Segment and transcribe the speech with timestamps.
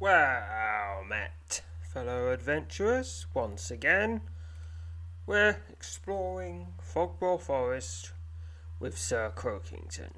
[0.00, 4.20] Well met, fellow adventurers, once again.
[5.26, 8.12] We're exploring Fogbough Forest
[8.78, 10.12] with Sir Croakington.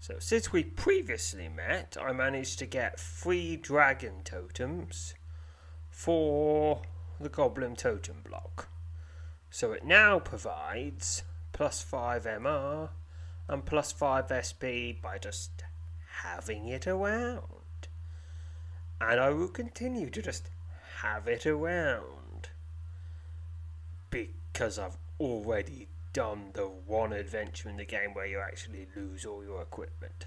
[0.00, 5.14] So, since we previously met, I managed to get three dragon totems
[5.90, 6.80] for
[7.20, 8.70] the Goblin Totem block.
[9.50, 11.22] So, it now provides
[11.52, 12.88] plus 5 MR
[13.46, 15.64] and plus 5 SP by just
[16.22, 17.55] having it around
[19.00, 20.50] and I will continue to just
[21.00, 22.48] have it around
[24.10, 29.44] because I've already done the one adventure in the game where you actually lose all
[29.44, 30.26] your equipment.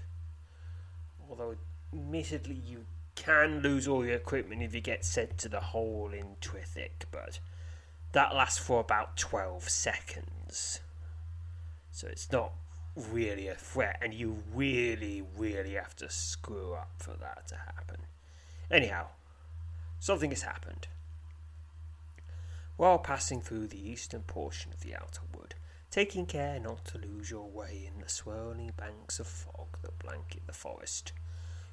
[1.28, 1.56] Although,
[1.92, 2.84] admittedly, you
[3.16, 7.40] can lose all your equipment if you get sent to the hole in Trithik, but
[8.12, 10.80] that lasts for about 12 seconds.
[11.90, 12.52] So it's not
[12.96, 18.02] really a threat, and you really, really have to screw up for that to happen.
[18.70, 19.08] Anyhow,
[19.98, 20.86] something has happened.
[22.76, 25.56] While passing through the eastern portion of the outer wood,
[25.90, 30.46] taking care not to lose your way in the swirling banks of fog that blanket
[30.46, 31.12] the forest,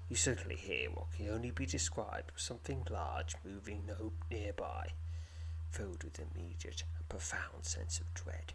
[0.10, 4.90] you suddenly hear what can only be described as something large moving no nearby,
[5.70, 8.54] filled with immediate and profound sense of dread.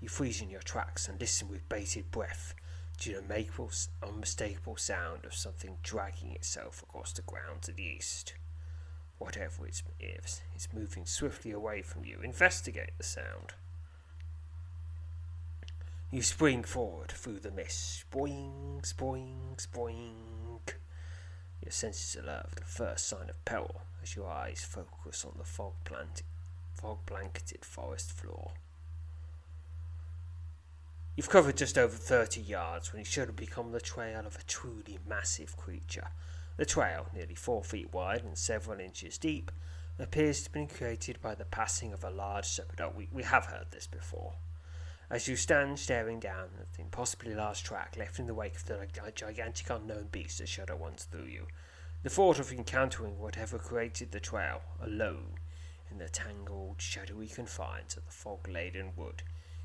[0.00, 2.54] You freeze in your tracks and listen with bated breath
[2.98, 8.34] to the unmistakable sound of something dragging itself across the ground to the east.
[9.18, 12.18] Whatever it is, it's moving swiftly away from you.
[12.22, 13.54] Investigate the sound.
[16.10, 18.04] You spring forward through the mist.
[18.12, 20.12] Boing, boing, boing.
[21.62, 25.44] Your senses alert for the first sign of peril as your eyes focus on the
[25.44, 26.22] fog, plant-
[26.74, 28.52] fog blanketed forest floor.
[31.16, 34.42] You've covered just over 30 yards when you should have become the trail of a
[34.48, 36.08] truly massive creature.
[36.56, 39.52] The trail, nearly four feet wide and several inches deep,
[39.96, 42.58] appears to have been created by the passing of a large.
[42.80, 44.34] Oh, we, we have heard this before.
[45.08, 48.64] As you stand staring down at the impossibly large track left in the wake of
[48.64, 51.46] the gigantic unknown beast that shudder once through you,
[52.02, 55.38] the thought of encountering whatever created the trail, alone,
[55.92, 59.22] in the tangled, shadowy confines of the fog laden wood,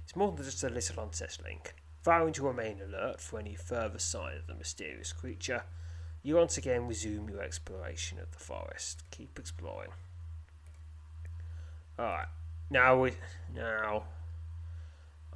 [0.09, 1.59] it's more than just a little unsettling.
[2.03, 5.65] Vowing to remain alert for any further sign of the mysterious creature,
[6.23, 9.03] you once again resume your exploration of the forest.
[9.11, 9.91] Keep exploring.
[11.99, 12.25] Alright,
[12.71, 13.11] now we
[13.53, 14.05] now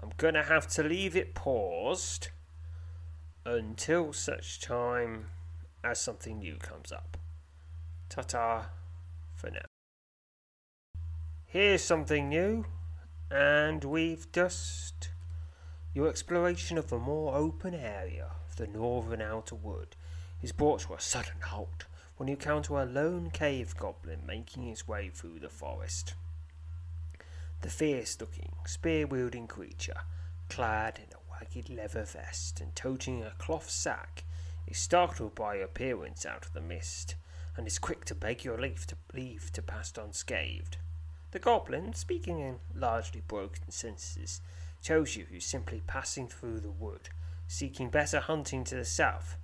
[0.02, 2.30] I'm gonna have to leave it paused
[3.46, 5.28] until such time
[5.84, 7.18] as something new comes up.
[8.10, 8.70] Ta ta
[9.36, 9.66] for now.
[11.46, 12.66] Here's something new
[13.34, 15.10] and we've just
[15.92, 19.96] your exploration of a more open area of the northern outer wood
[20.44, 21.86] is brought to a sudden halt
[22.18, 26.14] when you encounter a lone cave goblin making his way through the forest.
[27.62, 30.02] The fierce looking, spear wielding creature,
[30.48, 34.26] clad in a ragged leather vest and toting a cloth sack,
[34.68, 37.16] is startled by your appearance out of the mist
[37.58, 40.78] and is quick to beg your leave to, leave to pass unscathed.
[41.34, 44.40] The goblin, speaking in largely broken sentences,
[44.84, 47.10] tells you he's simply passing through the wood,
[47.48, 49.38] seeking better hunting to the south,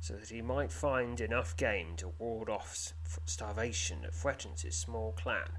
[0.00, 2.92] so that he might find enough game to ward off
[3.24, 5.52] starvation that threatens his small clan.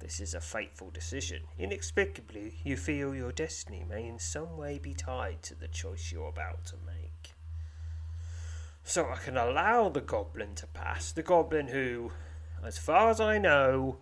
[0.00, 1.42] This is a fateful decision.
[1.56, 6.30] Inexplicably, you feel your destiny may in some way be tied to the choice you're
[6.30, 7.32] about to make.
[8.82, 12.10] So I can allow the goblin to pass, the goblin who,
[12.64, 13.98] as far as I know,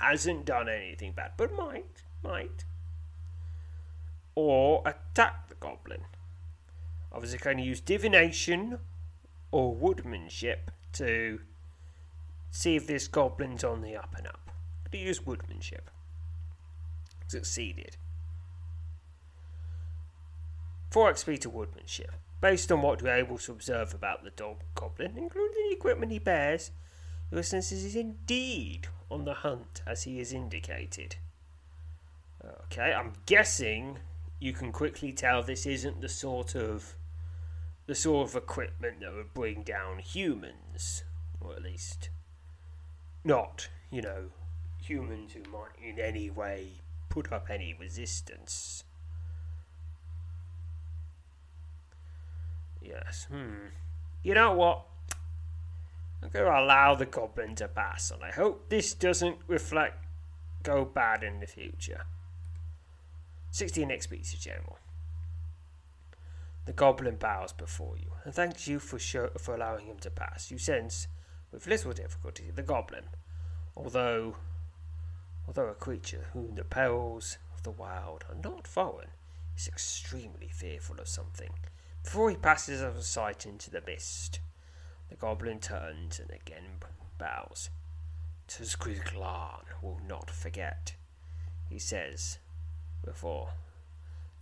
[0.00, 2.64] hasn't done anything bad, but might, might.
[4.34, 6.02] Or attack the goblin.
[7.12, 8.78] Obviously, can use divination
[9.50, 11.40] or woodmanship to
[12.50, 14.50] see if this goblin's on the up and up.
[14.82, 15.90] But he used woodmanship.
[17.28, 17.96] Succeeded.
[20.90, 22.10] 4 XP to woodmanship.
[22.40, 26.18] Based on what we're able to observe about the dog goblin, including the equipment he
[26.18, 26.70] bears,
[27.30, 31.16] your senses is indeed on the hunt as he is indicated.
[32.64, 33.98] Okay, I'm guessing
[34.38, 36.96] you can quickly tell this isn't the sort of
[37.86, 41.04] the sort of equipment that would bring down humans,
[41.40, 42.10] or at least
[43.24, 44.30] not, you know,
[44.82, 46.68] humans who might in any way
[47.08, 48.84] put up any resistance.
[52.82, 53.68] Yes, hmm.
[54.22, 54.82] You know what?
[56.22, 60.06] I'm going to allow the goblin to pass, and I hope this doesn't reflect
[60.62, 62.06] go bad in the future.
[63.52, 64.78] 16 XP to General.
[66.64, 70.50] The goblin bows before you and thanks you for for allowing him to pass.
[70.50, 71.06] You sense,
[71.52, 73.04] with little difficulty the goblin,
[73.76, 74.36] although
[75.46, 79.10] although a creature whom the perils of the wild are not foreign,
[79.56, 81.50] is extremely fearful of something.
[82.02, 84.40] Before he passes out of sight into the mist,
[85.08, 86.80] the goblin turns and again
[87.18, 87.70] bows.
[88.48, 90.94] Tazgrizglan will not forget,
[91.68, 92.38] he says,
[93.04, 93.50] before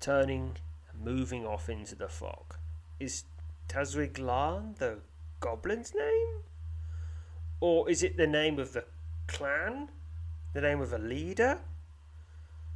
[0.00, 0.56] turning
[0.90, 2.56] and moving off into the fog.
[3.00, 3.25] Is
[3.69, 4.99] Tazriglan the
[5.40, 6.43] goblin's name?
[7.61, 8.84] Or is it the name of the
[9.26, 9.88] clan?
[10.52, 11.61] The name of a leader?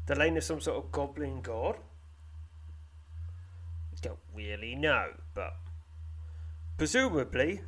[0.07, 1.77] The name of some sort of goblin god?
[3.93, 5.55] We don't really know, but
[6.79, 7.61] presumably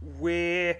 [0.00, 0.78] we're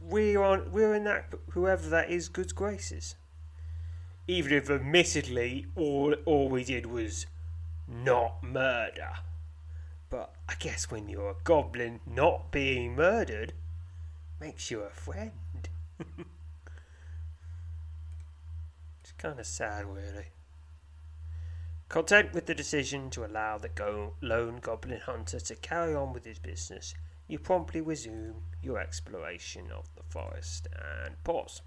[0.00, 3.16] we're on we're in that whoever that is good graces.
[4.26, 7.26] Even if admittedly all all we did was
[7.88, 9.10] not murder.
[10.10, 13.52] But I guess when you're a goblin not being murdered
[14.40, 15.32] makes you a friend.
[15.98, 16.08] it's
[19.18, 20.26] kind of sad, really.
[21.94, 26.24] Content with the decision to allow the go- lone goblin hunter to carry on with
[26.24, 26.92] his business,
[27.28, 30.66] you promptly resume your exploration of the forest
[31.04, 31.62] and pause.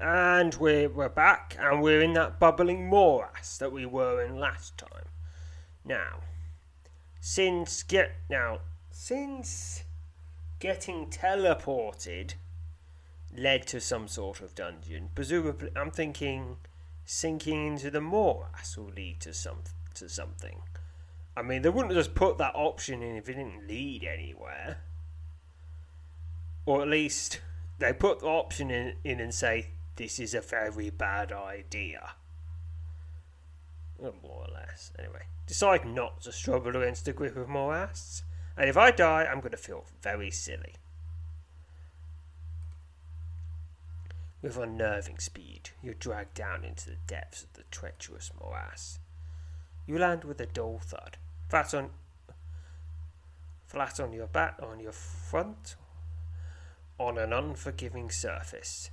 [0.00, 4.76] And we're, we're back, and we're in that bubbling morass that we were in last
[4.76, 5.06] time.
[5.84, 6.22] Now,
[7.20, 8.58] since get now
[8.90, 9.84] since
[10.58, 12.34] getting teleported
[13.32, 16.56] led to some sort of dungeon, presumably I'm thinking
[17.10, 19.58] sinking into the morass will lead to some
[19.92, 20.62] to something.
[21.36, 24.78] I mean, they wouldn't just put that option in if it didn't lead anywhere.
[26.66, 27.40] Or at least
[27.80, 32.12] they put the option in, in and say, this is a very bad idea.
[34.00, 34.92] More or less.
[34.96, 38.22] Anyway, decide not to struggle against a grip of morass.
[38.56, 40.74] And if I die, I'm going to feel very silly.
[44.42, 48.98] With unnerving speed, you're dragged down into the depths of the treacherous morass.
[49.86, 51.90] You land with a dull thud, flat on,
[53.66, 55.76] flat on your back, on your front,
[56.98, 58.90] on an unforgiving surface.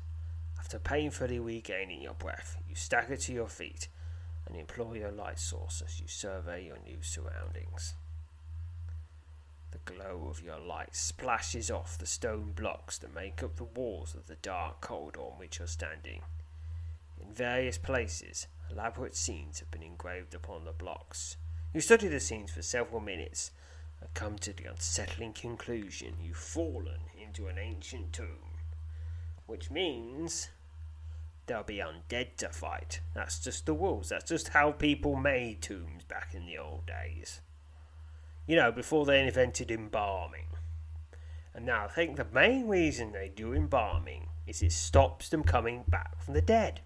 [0.59, 3.87] After painfully regaining your breath, you stagger to your feet
[4.45, 7.93] and employ your light source as you survey your new surroundings.
[9.85, 14.15] The glow of your light splashes off the stone blocks that make up the walls
[14.15, 16.21] of the dark corridor on which you're standing.
[17.21, 21.37] In various places, elaborate scenes have been engraved upon the blocks.
[21.73, 23.51] You study the scenes for several minutes
[24.01, 28.57] and come to the unsettling conclusion you've fallen into an ancient tomb.
[29.45, 30.49] Which means
[31.45, 33.01] there'll be undead to fight.
[33.13, 34.09] That's just the rules.
[34.09, 37.41] That's just how people made tombs back in the old days.
[38.47, 40.47] You know, before they invented embalming.
[41.53, 45.83] And now I think the main reason they do embalming is it stops them coming
[45.87, 46.81] back from the dead.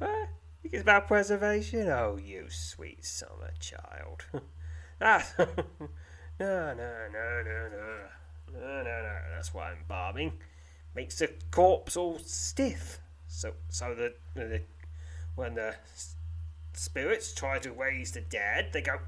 [0.00, 0.26] Uh,
[0.64, 1.88] it's about preservation?
[1.88, 4.24] Oh, you sweet summer child.
[5.00, 5.46] ah, no,
[6.40, 7.96] no, no, no, no.
[8.52, 9.18] No, no, no.
[9.34, 10.32] That's why embalming
[10.94, 12.98] makes the corpse all stiff.
[13.28, 14.62] So, so that the,
[15.34, 15.74] when the
[16.72, 18.98] spirits try to raise the dead, they go,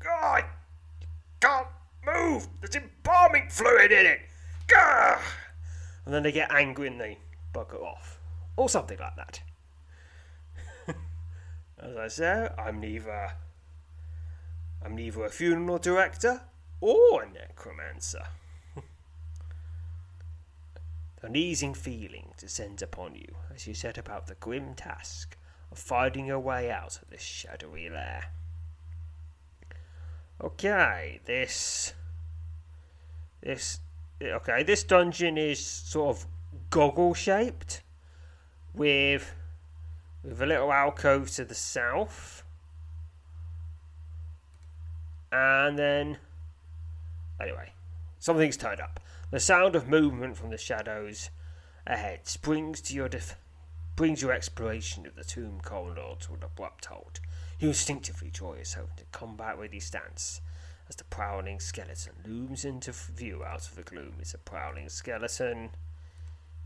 [0.00, 0.44] God,
[1.40, 1.66] can't
[2.04, 2.48] move.
[2.60, 4.20] There's embalming fluid in it.
[4.68, 5.18] Gah!
[6.04, 7.18] And then they get angry and they
[7.52, 8.20] bugger off,
[8.56, 9.40] or something like that.
[11.78, 13.32] As I say, I'm neither
[14.84, 16.42] I'm neither a funeral director
[16.80, 18.22] or a necromancer.
[21.22, 25.36] An easing feeling descends upon you as you set about the grim task
[25.72, 28.26] of finding your way out of this shadowy lair.
[30.42, 31.94] Okay, this.
[33.40, 33.80] This.
[34.20, 36.26] Okay, this dungeon is sort of
[36.70, 37.82] goggle shaped
[38.74, 39.34] with
[40.22, 42.42] with a little alcove to the south.
[45.30, 46.18] And then
[47.40, 47.72] anyway,
[48.18, 49.00] something's turned up.
[49.30, 51.30] The sound of movement from the shadows
[51.86, 53.36] ahead springs to your def-
[53.96, 57.20] brings your exploration of the tomb corridor to an abrupt halt.
[57.58, 60.42] You instinctively draw yourself into combat ready stance
[60.90, 64.16] as the prowling skeleton looms into view out of the gloom.
[64.20, 65.70] It's a prowling skeleton.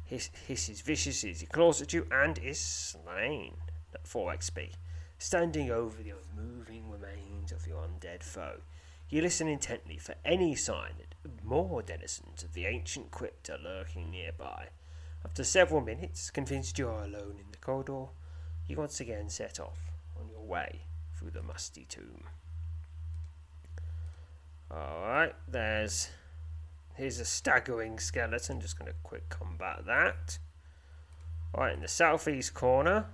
[0.02, 3.54] Hiss, hisses viciously as he claws at you and is slain
[3.94, 4.73] at 4 XP.
[5.16, 8.59] Standing over the unmoving remains of your undead foe,
[9.09, 14.11] you listen intently for any sign that more denizens of the ancient crypt are lurking
[14.11, 14.66] nearby.
[15.25, 18.06] After several minutes, convinced you are alone in the corridor,
[18.66, 19.89] you once again set off
[20.20, 20.82] on your way
[21.16, 22.24] through the musty tomb.
[24.70, 26.10] Alright, there's
[26.94, 28.60] here's a staggering skeleton.
[28.60, 30.38] Just going to quick combat that.
[31.56, 33.06] Right in the southeast corner,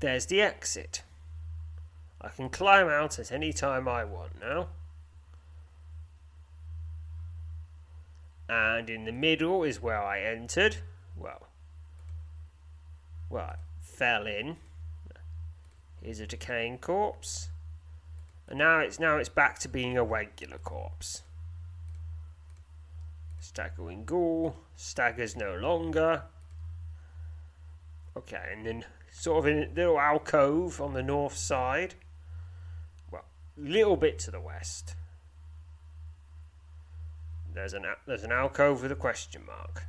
[0.00, 1.02] there's the exit.
[2.20, 4.68] I can climb out at any time I want now.
[8.48, 10.78] And in the middle is where I entered.
[11.16, 11.48] Well,
[13.30, 14.56] well, I fell in.
[16.06, 17.48] Here's a decaying corpse.
[18.46, 21.22] And now it's now it's back to being a regular corpse.
[23.40, 24.54] Staggering ghoul.
[24.76, 26.22] Staggers no longer.
[28.16, 31.96] Okay, and then sort of in a little alcove on the north side.
[33.10, 33.24] Well,
[33.56, 34.94] little bit to the west.
[37.52, 39.86] There's an there's an alcove with a question mark.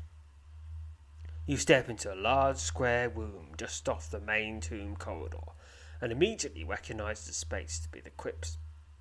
[1.45, 5.53] You step into a large square room just off the main tomb corridor,
[6.01, 8.58] and immediately recognized the space to be the crypt's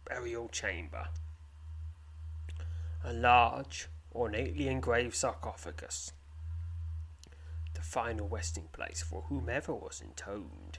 [0.09, 1.09] burial chamber.
[3.05, 6.13] A large, ornately engraved sarcophagus,
[7.75, 10.79] the final resting place for whomever was entombed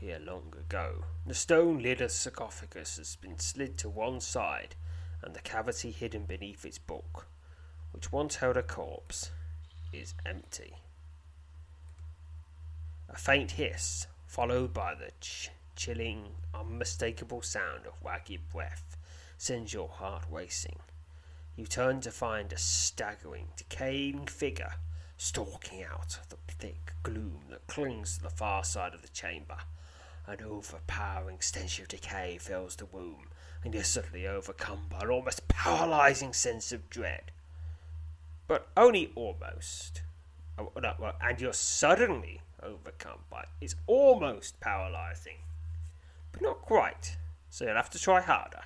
[0.00, 1.04] here long ago.
[1.26, 4.76] The stone lid of the sarcophagus has been slid to one side,
[5.22, 7.26] and the cavity hidden beneath its bulk,
[7.92, 9.30] which once held a corpse,
[9.92, 10.74] is empty.
[13.08, 18.96] A faint hiss, followed by the ch- chilling, unmistakable sound of ragged breath,
[19.36, 20.78] sends your heart racing.
[21.56, 24.74] You turn to find a staggering, decaying figure
[25.16, 29.56] stalking out of the thick gloom that clings to the far side of the chamber.
[30.28, 33.30] An overpowering stench of decay fills the room,
[33.64, 37.32] and you're suddenly overcome by an almost paralyzing sense of dread.
[38.46, 40.02] But only almost.
[40.56, 40.70] Oh,
[41.20, 45.38] and you're suddenly overcome by it's almost paralyzing,
[46.32, 47.16] but not quite.
[47.48, 48.62] So you'll have to try harder.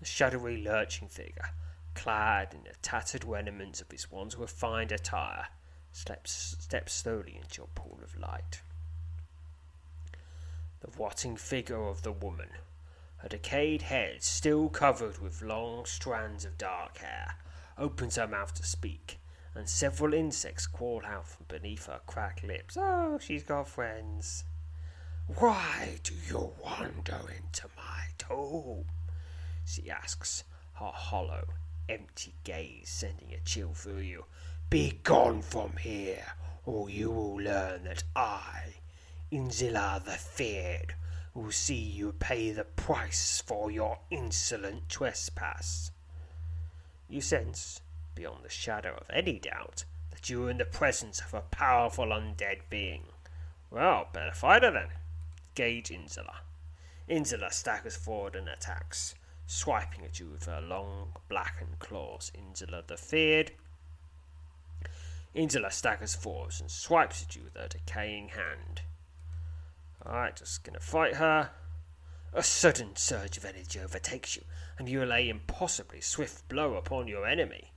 [0.00, 1.50] The shadowy, lurching figure,
[1.94, 5.48] clad in the tattered remnants of his once refined attire,
[5.92, 8.62] steps, steps slowly into your pool of light.
[10.80, 12.48] The rotting figure of the woman,
[13.18, 17.36] her decayed head still covered with long strands of dark hair,
[17.76, 19.19] opens her mouth to speak,
[19.54, 22.76] and several insects crawl out from beneath her cracked lips.
[22.78, 24.44] Oh, she's got friends.
[25.38, 28.84] Why do you wander into my tomb?
[29.64, 31.46] She asks, her hollow,
[31.88, 34.24] empty gaze sending a chill through you.
[34.70, 36.24] Be gone from here,
[36.64, 38.74] or you will learn that I,
[39.32, 40.94] Inzilla the Feared,
[41.34, 45.90] will see you pay the price for your insolent trespass.
[47.08, 47.80] You sense,
[48.20, 52.08] beyond the shadow of any doubt, that you are in the presence of a powerful
[52.08, 53.04] undead being.
[53.70, 54.88] Well, better fight her then.
[55.54, 56.40] Gauge Inzilla.
[57.08, 59.14] Inzilla staggers forward and attacks,
[59.46, 62.30] swiping at you with her long, blackened claws.
[62.36, 63.52] Inzilla the Feared.
[65.34, 68.82] Inzilla staggers forward and swipes at you with her decaying hand.
[70.04, 71.52] Alright, just gonna fight her.
[72.34, 74.42] A sudden surge of energy overtakes you,
[74.78, 77.69] and you lay impossibly swift blow upon your enemy.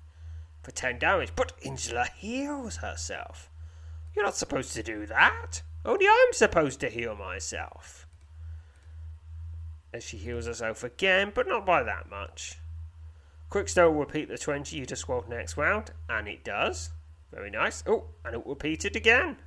[0.63, 3.49] For ten damage, but Inzilla heals herself.
[4.15, 5.61] You're not supposed to do that.
[5.85, 8.07] Only I'm supposed to heal myself.
[9.93, 12.57] As she heals herself again, but not by that much.
[13.49, 16.91] Quickstone will repeat the 20 you just rolled next round, and it does.
[17.31, 17.83] Very nice.
[17.85, 19.37] Oh, and it will repeat it again.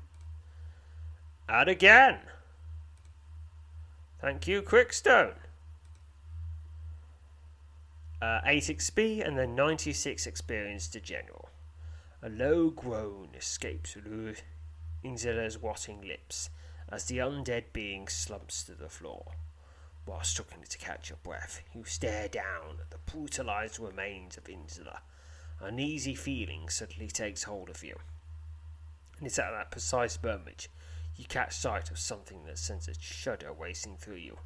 [1.49, 2.19] And again.
[4.21, 5.35] Thank you, Quickstone.
[8.21, 11.51] Uh, 8 XP and then 96 experience to general.
[12.23, 13.97] A low groan escapes
[15.05, 16.49] Inzilla's rotting lips
[16.89, 19.33] as the undead being slumps to the floor.
[20.07, 25.01] While struggling to catch your breath, you stare down at the brutalized remains of Inzilla.
[25.61, 27.97] An uneasy feeling suddenly takes hold of you.
[29.19, 30.69] And it's at that precise moment
[31.17, 34.39] you catch sight of something that sends a shudder racing through you.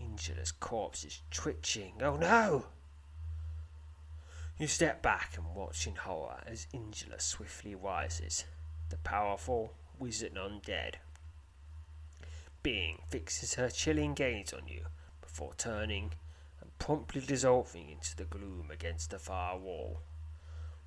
[0.00, 1.94] Inzilla's corpse is twitching.
[2.02, 2.66] Oh no!
[4.58, 8.44] You step back and watch in horror as Inzilla swiftly rises.
[8.88, 10.94] The powerful, wizard undead
[12.66, 14.86] being fixes her chilling gaze on you
[15.20, 16.10] before turning
[16.60, 20.00] and promptly dissolving into the gloom against the far wall.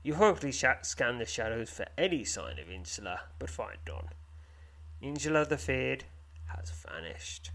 [0.03, 4.09] You hurriedly scan the shadows for any sign of Inzilla, but find none.
[5.01, 6.03] Inzilla the Feared
[6.47, 7.51] has vanished.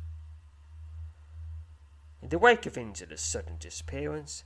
[2.23, 4.45] In the wake of Inzilla's sudden disappearance,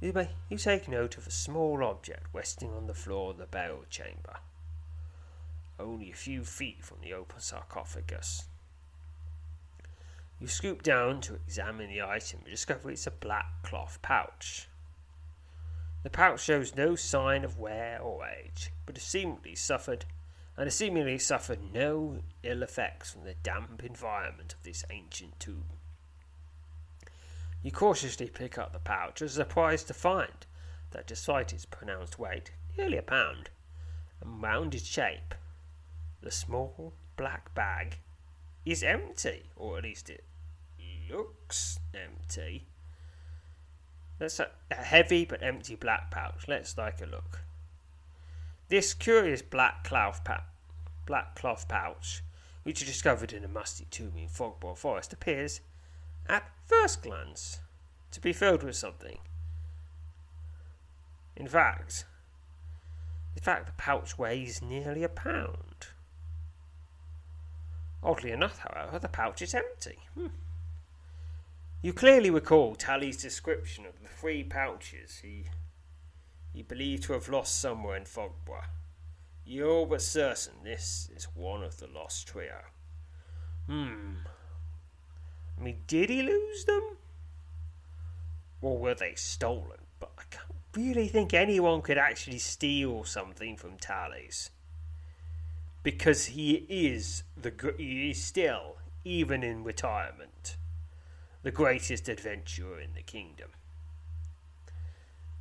[0.00, 3.46] you, may, you take note of a small object resting on the floor of the
[3.46, 4.36] burial chamber,
[5.78, 8.46] only a few feet from the open sarcophagus.
[10.40, 14.68] You scoop down to examine the item and discover it's a black cloth pouch.
[16.04, 20.04] The pouch shows no sign of wear or age, but has seemingly suffered
[20.56, 25.77] and has seemingly suffered no ill effects from the damp environment of this ancient tomb.
[27.68, 30.46] You cautiously pick up the pouch, surprised to find
[30.92, 33.50] that despite its pronounced weight, nearly a pound,
[34.22, 35.34] and rounded shape,
[36.22, 37.98] the small black bag
[38.64, 40.24] is empty, or at least it
[41.10, 42.68] looks empty.
[44.18, 46.48] That's a, a heavy but empty black pouch.
[46.48, 47.42] Let's take a look.
[48.70, 50.46] This curious black cloth, pa-
[51.04, 52.22] black cloth pouch,
[52.62, 55.60] which you discovered in a musty tomb in Fogbough Forest, appears,
[56.28, 57.60] at first glance,
[58.10, 59.18] to be filled with something.
[61.36, 62.04] In fact,
[63.36, 65.88] in fact, the pouch weighs nearly a pound.
[68.02, 69.98] Oddly enough, however, the pouch is empty.
[70.14, 70.26] Hmm.
[71.80, 75.46] You clearly recall Tallys' description of the three pouches he
[76.52, 78.64] he believed to have lost somewhere in Fogbough.
[79.44, 82.62] You're but certain this is one of the lost trio.
[83.66, 84.14] Hmm.
[85.58, 86.96] I mean, did he lose them?
[88.60, 89.78] Or were they stolen?
[89.98, 94.50] But I can't really think anyone could actually steal something from Tallys
[95.82, 100.56] because he is the he is still even in retirement
[101.42, 103.50] the greatest adventurer in the kingdom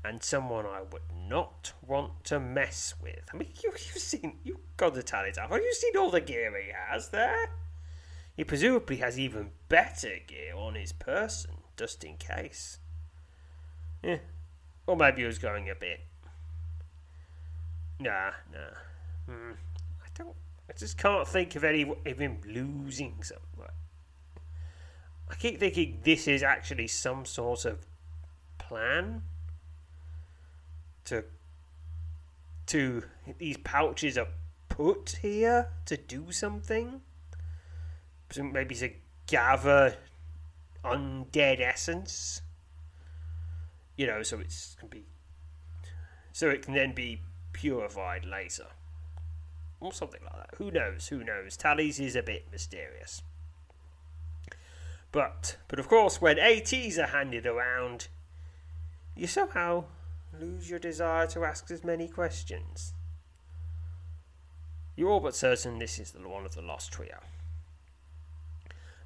[0.08, 3.30] and someone I would not want to mess with.
[3.34, 5.52] I mean, you, have seen, you've got the up.
[5.52, 7.50] Have you seen all the gear he has there?
[8.38, 12.78] He presumably has even better gear on his person, just in case.
[14.02, 14.20] Yeah.
[14.86, 16.00] Or maybe he was going a bit.
[18.00, 18.78] Nah, nah.
[19.26, 19.54] Hmm.
[20.70, 23.44] I just can't think of any of him losing something.
[25.30, 27.86] I keep thinking this is actually some sort of
[28.58, 29.24] plan
[31.06, 31.24] to
[32.68, 33.04] to
[33.38, 34.28] these pouches are
[34.68, 37.02] put here to do something.
[38.36, 38.90] Maybe to
[39.26, 39.96] gather
[40.84, 42.42] undead essence.
[43.96, 45.06] You know, so it's can be
[46.32, 47.22] so it can then be
[47.54, 48.68] purified later
[49.80, 50.50] or something like that.
[50.58, 51.08] Who knows?
[51.08, 51.58] Who knows?
[51.58, 53.22] Tallys is a bit mysterious.
[55.12, 58.08] But, but of course, when ATs are handed around,
[59.16, 59.86] you somehow
[60.40, 62.94] lose your desire to ask as many questions.
[64.96, 67.20] You're all but certain this is the one of the lost trio.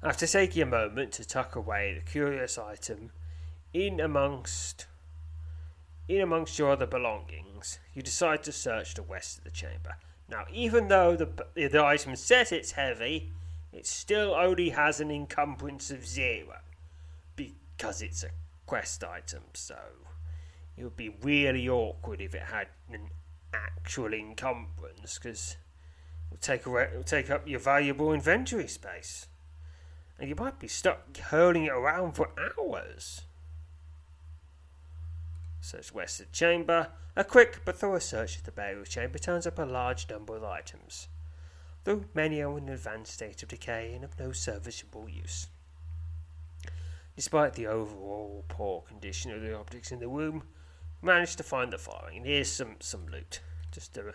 [0.02, 3.12] After taking a moment to tuck away the curious item
[3.72, 4.86] in amongst
[6.08, 9.96] in amongst your other belongings, you decide to search the west of the chamber.
[10.28, 13.30] Now, even though the, the item says it's heavy,
[13.72, 16.58] it still only has an encumbrance of zero
[17.36, 18.30] because it's a
[18.66, 19.42] quest item.
[19.54, 19.76] So
[20.76, 23.10] it would be really awkward if it had an
[23.54, 25.56] actual encumbrance because
[26.40, 29.28] take away, it'll take up your valuable inventory space,
[30.22, 33.22] and you might be stuck hurling it around for hours.
[35.60, 36.90] Search Western Chamber.
[37.16, 40.44] A quick but thorough search of the burial chamber turns up a large number of
[40.44, 41.08] items,
[41.82, 45.48] though many are in an advanced state of decay and of no serviceable use.
[47.16, 50.44] Despite the overall poor condition of the objects in the room,
[51.02, 52.24] managed to find the following.
[52.24, 53.40] Here's some, some loot.
[53.72, 54.14] Just a,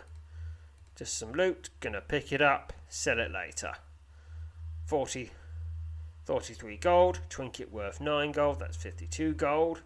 [0.96, 1.68] just some loot.
[1.80, 3.74] Gonna pick it up, sell it later.
[4.86, 5.30] 40,
[6.28, 7.20] 43 gold.
[7.30, 8.60] Trinket worth 9 gold.
[8.60, 9.80] That's 52 gold.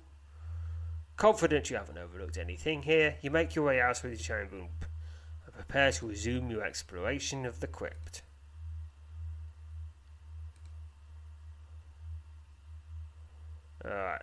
[1.17, 5.55] Confident you haven't overlooked anything here, you make your way out of the chamber and
[5.55, 8.23] prepare to resume your exploration of the crypt.
[13.85, 14.23] Alright.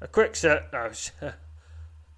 [0.00, 1.12] A quick search.
[1.22, 1.32] No,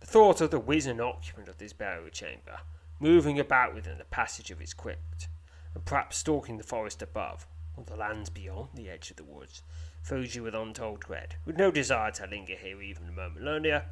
[0.01, 2.61] the thought of the wizened occupant of this burial chamber,
[2.99, 5.29] moving about within the passage of its crypt,
[5.75, 9.63] and perhaps stalking the forest above, or the lands beyond the edge of the woods,
[10.03, 13.85] fills you with untold dread, with no desire to linger here even a moment longer.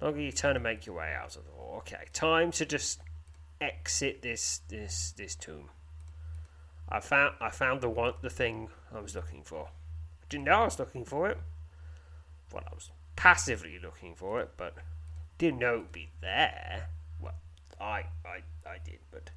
[0.00, 1.76] Longer you turn and make your way out of the hall.
[1.78, 3.00] Okay, time to just
[3.60, 5.70] exit this this this tomb.
[6.88, 9.66] I found I found the one the thing I was looking for.
[10.22, 11.38] I didn't know I was looking for it.
[12.52, 14.74] Well, I was passively looking for it, but
[15.38, 16.88] didn't know it'd be there.
[17.20, 17.34] Well,
[17.80, 19.30] I I I did, but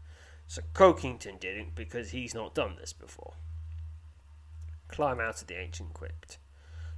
[0.47, 3.33] so Croakington didn't because he's not done this before
[4.87, 6.37] climb out of the ancient crypt.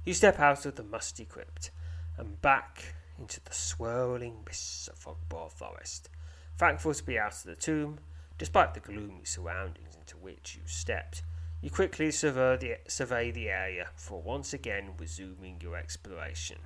[0.04, 1.70] You step out of the musty crypt
[2.16, 6.08] and back into the swirling mists of Fogbough Forest,
[6.56, 7.98] thankful to be out of the tomb,
[8.38, 11.22] despite the gloomy surroundings into which you stepped.
[11.60, 16.56] You quickly survey the, survey the area for once again resuming your exploration.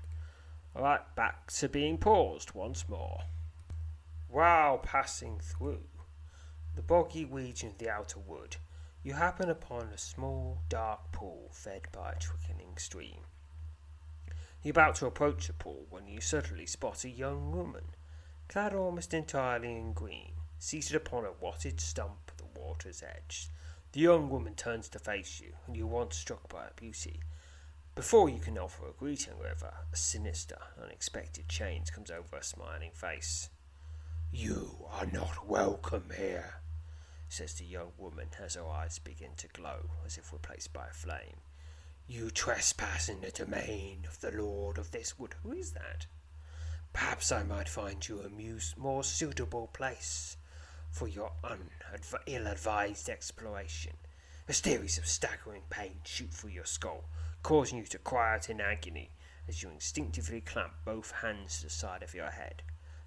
[0.76, 3.22] Alright, back to being paused once more.
[4.28, 5.82] While passing through
[6.74, 8.56] the boggy region of the outer wood,
[9.02, 13.20] you happen upon a small, dark pool fed by a trickling stream.
[14.62, 17.84] You're about to approach the pool when you suddenly spot a young woman,
[18.48, 23.50] clad almost entirely in green, seated upon a watted stump at the water's edge.
[23.92, 27.20] The young woman turns to face you, and you're once struck by her beauty.
[27.94, 32.90] Before you can offer a greeting, however, a sinister, unexpected change comes over her smiling
[32.92, 33.50] face.
[34.32, 36.54] You are not welcome here,
[37.34, 40.94] says the young woman as her eyes begin to glow as if replaced by a
[40.94, 41.40] flame.
[42.06, 45.34] You trespass in the domain of the lord of this wood.
[45.42, 46.06] Who is that?
[46.92, 50.36] Perhaps I might find you a more suitable place
[50.92, 51.32] for your
[52.26, 53.94] ill advised exploration.
[54.48, 57.02] A series of staggering pains shoot through your skull,
[57.42, 59.10] causing you to cry out in agony
[59.48, 62.62] as you instinctively clamp both hands to the side of your head.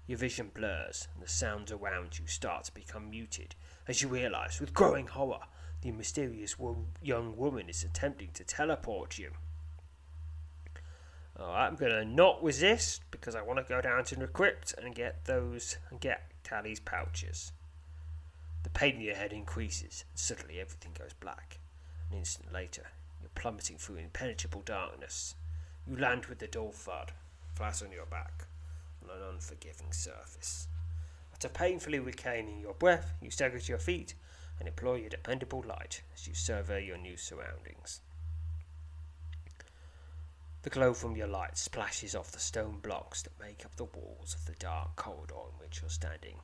[0.06, 3.54] Your vision blurs, and the sounds around you start to become muted
[3.88, 5.40] as you realize, with growing horror,
[5.80, 9.30] the mysterious wo- young woman is attempting to teleport you.
[11.38, 14.94] Alright, I'm gonna not resist because I want to go down to the crypt and
[14.94, 17.52] get those and get Tallys' pouches.
[18.64, 21.58] The pain in your head increases, and suddenly everything goes black.
[22.10, 22.88] An instant later,
[23.20, 25.34] you're plummeting through impenetrable darkness.
[25.86, 27.12] You land with the dull thud,
[27.54, 28.46] flat on your back,
[29.02, 30.66] on an unforgiving surface.
[31.38, 34.14] After painfully reclaiming your breath, you stagger to your feet
[34.58, 38.00] and employ your dependable light as you survey your new surroundings.
[40.62, 44.34] The glow from your light splashes off the stone blocks that make up the walls
[44.34, 46.40] of the dark corridor in which you're standing.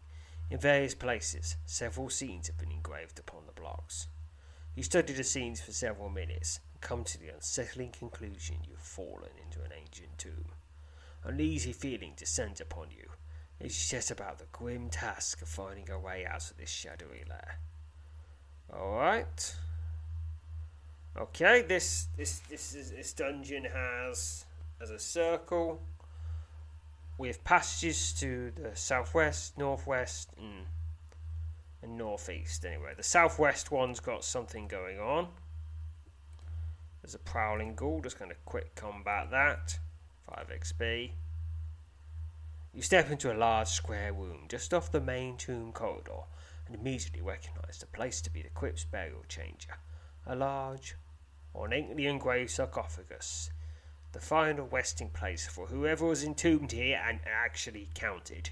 [0.48, 4.06] In various places, several scenes have been engraved upon the blocks.
[4.76, 9.32] You study the scenes for several minutes and come to the unsettling conclusion you've fallen
[9.44, 10.52] into an ancient tomb.
[11.24, 13.10] An uneasy feeling descends upon you
[13.60, 17.58] you set about the grim task of finding a way out of this shadowy lair.
[18.72, 19.56] Alright.
[21.16, 24.44] Okay, this this this is this dungeon has
[24.80, 25.80] as a circle
[27.16, 30.66] with passages to the southwest, northwest, and
[31.84, 32.64] and northeast.
[32.64, 35.28] Anyway, the southwest one's got something going on.
[37.02, 38.00] There's a prowling ghoul.
[38.00, 39.78] Just going to quick combat that.
[40.26, 41.10] Five XP.
[42.74, 46.24] You step into a large square room just off the main tomb corridor
[46.66, 49.78] and immediately recognize the place to be the crypt's burial chamber.
[50.26, 50.96] A large,
[51.52, 53.50] ornately engraved sarcophagus,
[54.10, 58.50] the final resting place for whoever was entombed here and actually counted.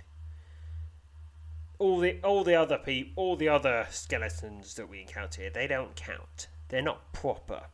[1.78, 5.66] All the all the other people, all the other skeletons that we encounter here, they
[5.66, 6.46] don't count.
[6.68, 7.64] They're not proper.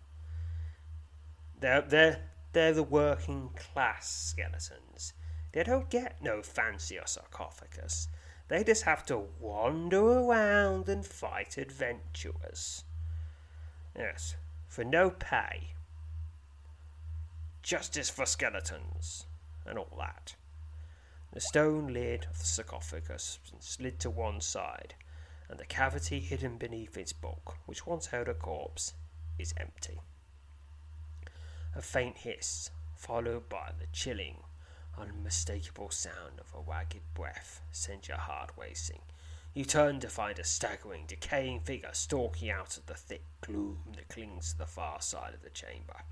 [1.61, 2.21] They're they're
[2.55, 5.13] they're the working class skeletons.
[5.59, 8.07] They don't get no fancier sarcophagus.
[8.47, 12.85] They just have to wander around and fight adventurers.
[13.97, 14.37] Yes,
[14.69, 15.71] for no pay.
[17.61, 19.27] Justice for skeletons,
[19.67, 20.37] and all that.
[21.33, 24.95] The stone lid of the sarcophagus slid to one side,
[25.49, 28.95] and the cavity hidden beneath its bulk, which once held a corpse,
[29.41, 29.99] is empty.
[31.75, 34.45] A faint hiss, followed by the chilling,
[35.01, 39.01] unmistakable sound of a ragged breath, sends your heart racing.
[39.55, 44.09] You turn to find a staggering, decaying figure stalking out of the thick gloom that
[44.09, 46.03] clings to the far side of the chamber.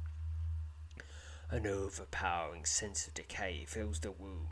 [1.51, 4.49] An overpowering sense of decay fills the room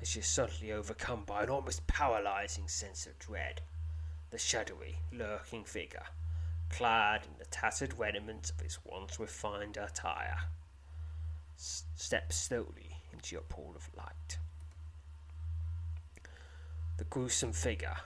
[0.00, 3.60] as you're suddenly overcome by an almost paralyzing sense of dread.
[4.30, 6.06] The shadowy, lurking figure,
[6.70, 10.38] clad in the tattered remnants of his once refined attire,
[11.58, 12.89] s- steps slowly
[13.20, 14.38] into your pool of light.
[16.96, 17.96] The gruesome figure,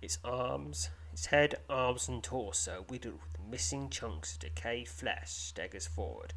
[0.00, 5.86] its arms, its head, arms, and torso riddled with missing chunks of decayed flesh, staggers
[5.86, 6.32] forward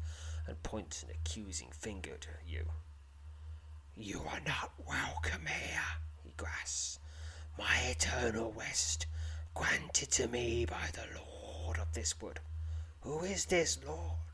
[0.46, 2.64] and points an accusing finger to you.
[3.96, 5.80] You are not welcome here,
[6.22, 6.98] he grasps.
[7.58, 9.06] My eternal rest,
[9.54, 12.40] granted to me by the Lord of this wood.
[13.00, 14.31] Who is this Lord?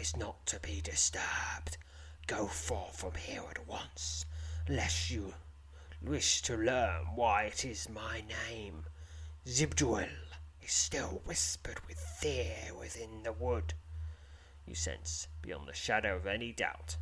[0.00, 1.78] Is not to be disturbed.
[2.26, 4.26] Go forth from here at once,
[4.68, 5.34] lest you
[6.02, 8.84] wish to learn why it is my name.
[9.46, 10.08] Zibduel
[10.62, 13.72] is still whispered with fear within the wood.
[14.66, 16.96] You sense, beyond the shadow of any doubt,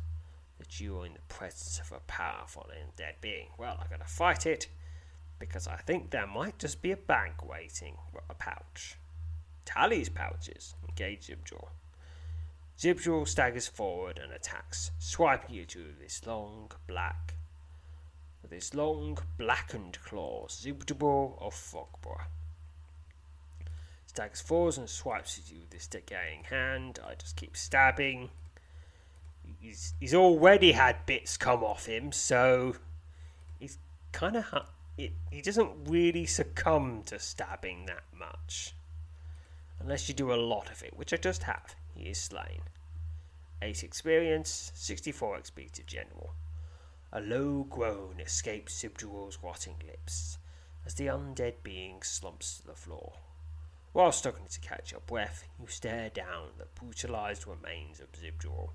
[0.59, 3.47] that you are in the presence of a powerful and dead being.
[3.57, 4.67] Well, I'm going to fight it
[5.39, 8.97] because I think there might just be a bank waiting for a pouch.
[9.65, 11.69] Tallys' pouches, engaged Zibjor.
[12.83, 17.35] Zibjor staggers forward and attacks, swiping you with his long black
[18.41, 22.25] with his long blackened claws, Zibjor of Fogbough.
[24.05, 26.99] Staggers forwards and swipes at you with his decaying hand.
[27.07, 28.31] I just keep stabbing.
[29.61, 32.75] He's he's already had bits come off him, so
[33.59, 33.77] he's
[34.11, 34.67] kind of ha-
[34.97, 38.75] he doesn't really succumb to stabbing that much,
[39.79, 41.75] unless you do a lot of it, which I just have.
[41.93, 42.61] He is slain.
[43.61, 46.33] 8 experience, 64 XP to general.
[47.11, 50.37] A low groan escapes Zibjor's rotting lips
[50.85, 53.13] as the undead being slumps to the floor.
[53.93, 58.71] While struggling to catch your breath, you stare down the brutalized remains of Zibjor.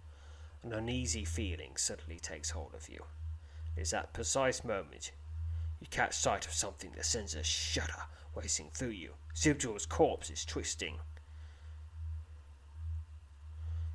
[0.63, 3.05] An uneasy feeling suddenly takes hold of you.
[3.77, 5.11] It is that precise moment
[5.81, 8.03] you catch sight of something that sends a shudder
[8.35, 9.15] racing through you.
[9.35, 10.99] Zibjor's corpse is twisting.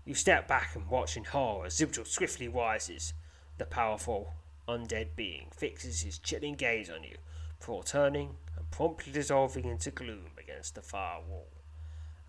[0.05, 3.13] You step back and watch in horror as Zibjor swiftly rises.
[3.57, 4.33] The powerful
[4.67, 7.17] undead being fixes his chilling gaze on you
[7.57, 11.47] before turning and promptly dissolving into gloom against the far wall.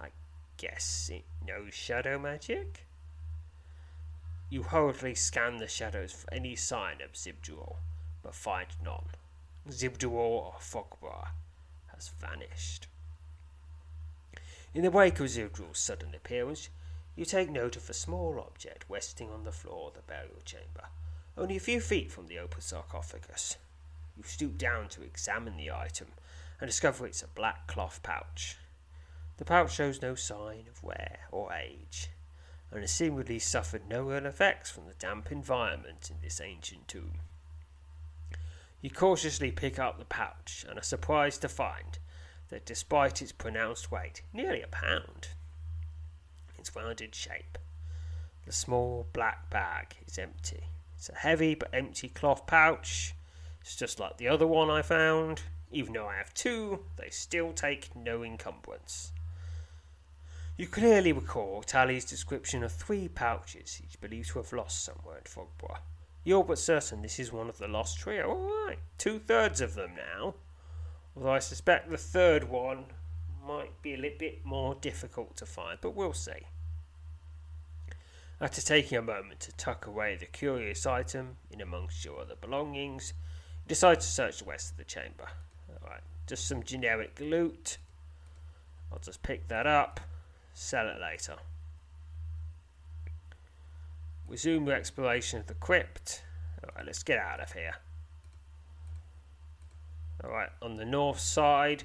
[0.01, 0.09] I
[0.57, 2.87] guess it knows shadow magic?
[4.49, 7.77] You hurriedly scan the shadows for any sign of Zibjor,
[8.23, 9.09] but find none.
[9.69, 11.29] Zibjor or Fogbough
[11.93, 12.87] has vanished.
[14.73, 16.69] In the wake of Zibjor's sudden appearance,
[17.17, 20.89] you take note of a small object resting on the floor of the burial chamber,
[21.37, 23.57] only a few feet from the open sarcophagus.
[24.17, 26.09] You stoop down to examine the item
[26.61, 28.57] and discover it's a black cloth pouch.
[29.37, 32.11] The pouch shows no sign of wear or age,
[32.71, 37.21] and has seemingly suffered no ill effects from the damp environment in this ancient tomb.
[38.81, 41.99] You cautiously pick up the pouch and are surprised to find
[42.49, 45.29] that despite its pronounced weight, nearly a pound,
[46.65, 47.59] its rounded shape,
[48.47, 50.63] the small black bag is empty.
[50.97, 53.15] It's a heavy but empty cloth pouch.
[53.61, 55.43] It's just like the other one I found.
[55.71, 59.13] Even though I have two, they still take no encumbrance.
[60.57, 65.25] You clearly recall Tallys' description of three pouches he's believed to have lost somewhere in
[65.25, 65.81] Fogbough.
[66.23, 68.31] You're but certain this is one of the lost trio.
[68.31, 70.35] All right, two thirds of them now.
[71.15, 72.87] Although I suspect the third one
[73.47, 76.47] might be a little bit more difficult to find, but we'll see.
[78.41, 83.15] After taking a moment to tuck away the curious item in amongst your other belongings,
[83.65, 85.29] you decide to search the rest of the chamber.
[85.83, 87.79] Alright, just some generic loot.
[88.93, 90.01] I'll just pick that up,
[90.53, 91.37] sell it later.
[94.29, 96.25] Resume your exploration of the crypt.
[96.63, 97.77] Alright, let's get out of here.
[100.25, 101.85] Alright, on the north side,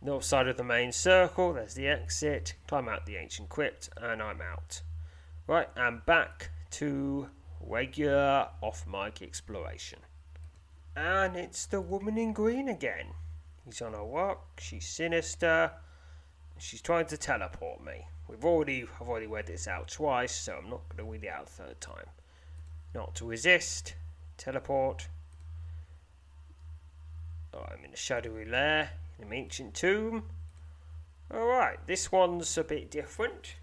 [0.00, 2.54] north side of the main circle, there's the exit.
[2.68, 4.82] Climb out the ancient crypt, and I'm out.
[5.48, 10.00] Right, I'm back to regular off mic exploration.
[10.94, 13.06] And it's the woman in green again.
[13.64, 15.70] He's on a walk, she's sinister,
[16.58, 18.04] she's trying to teleport me.
[18.28, 21.44] We've already I've already read this out twice, so I'm not gonna read it out
[21.44, 22.08] a third time.
[22.94, 23.94] Not to resist,
[24.36, 25.08] teleport.
[27.54, 30.24] Oh, I'm in a shadowy lair, in an ancient tomb.
[31.32, 33.54] Alright, this one's a bit different.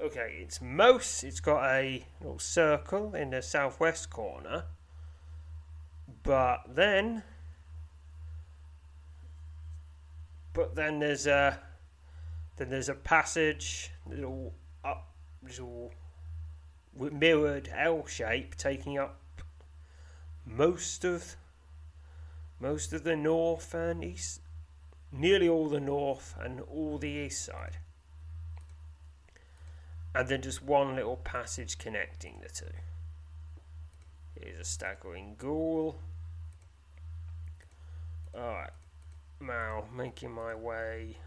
[0.00, 1.24] Okay, it's most.
[1.24, 4.64] It's got a little circle in the southwest corner.
[6.22, 7.24] But then.
[10.52, 11.58] But then there's a.
[12.56, 15.92] Then there's a passage, little up, little
[16.94, 19.20] mirrored L shape taking up
[20.44, 21.36] most of
[22.60, 24.40] most of the north and east,
[25.12, 27.78] nearly all the north and all the east side
[30.18, 32.66] and then just one little passage connecting the two.
[34.34, 36.00] Here's a staggering ghoul.
[38.36, 38.70] Alright,
[39.40, 41.18] now making my way.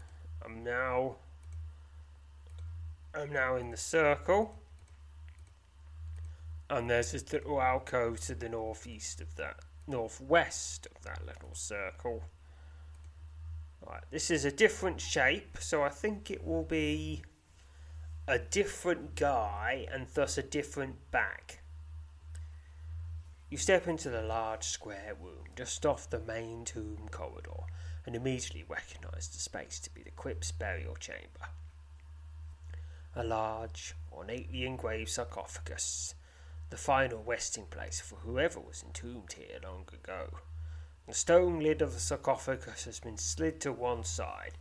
[0.44, 1.16] I'm now.
[3.14, 4.56] I'm now in the circle.
[6.68, 12.24] And there's this little alcove to the northeast of that, northwest of that little circle.
[13.86, 17.22] Right, this is a different shape, so I think it will be
[18.26, 21.60] a different guy and thus a different back.
[23.50, 27.64] You step into the large square room just off the main tomb corridor
[28.06, 31.50] and immediately recognize the space to be the crypt's burial chamber.
[33.14, 36.14] A large, ornately engraved sarcophagus,
[36.70, 40.38] the final resting place for whoever was entombed here long ago.
[41.06, 44.56] The stone lid of the sarcophagus has been slid to one side,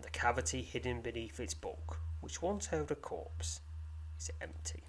[0.00, 3.60] and the cavity hidden beneath its bulk, which once held a corpse,
[4.18, 4.84] is empty.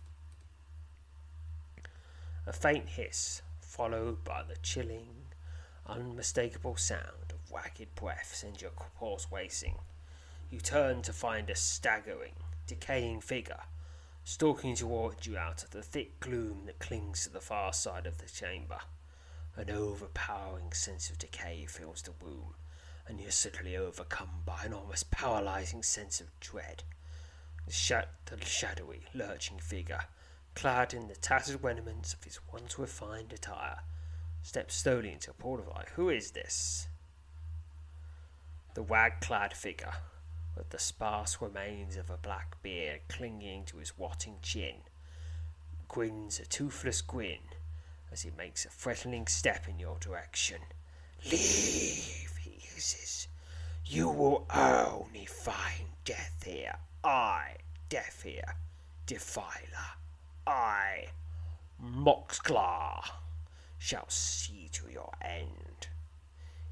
[2.48, 5.34] A faint hiss, followed by the chilling,
[5.86, 9.76] unmistakable sound of ragged breath, sends your pulse racing.
[10.50, 13.64] You turn to find a staggering, decaying figure
[14.24, 18.20] stalking towards you out of the thick gloom that clings to the far side of
[18.20, 18.80] the chamber.
[19.58, 22.54] An overpowering sense of decay fills the room,
[23.12, 26.84] and you're suddenly overcome by an almost paralyzing sense of dread.
[27.66, 27.92] The, sh-
[28.26, 30.06] the shadowy, lurching figure,
[30.56, 33.80] clad in the tattered remnants of his once refined attire,
[34.44, 35.90] steps slowly into a port of light.
[35.96, 36.88] Who is this?
[38.76, 39.96] The wag clad figure,
[40.56, 44.76] with the sparse remains of a black beard clinging to his rotting chin,
[45.90, 47.40] grins a toothless grin
[48.10, 50.62] as he makes a threatening step in your direction.
[51.30, 52.31] Leave,
[53.86, 56.76] You will only find death here.
[57.04, 57.56] I,
[57.90, 58.56] death here.
[59.06, 59.98] Defiler.
[60.48, 61.08] I,
[61.84, 63.04] Moxclar,
[63.78, 65.88] shall see to your end.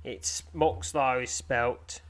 [0.03, 2.01] It's Moxlar is spelt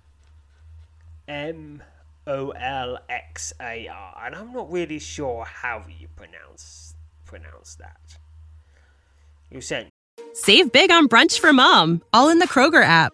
[1.27, 1.81] M
[2.27, 6.93] O L X A R, and I'm not really sure how you pronounce
[7.25, 8.17] pronounce that.
[9.49, 9.89] You said
[10.33, 13.13] Save big on brunch for mom, all in the Kroger app.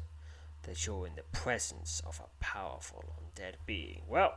[0.63, 4.03] that you're in the presence of a powerful undead being.
[4.07, 4.35] Well,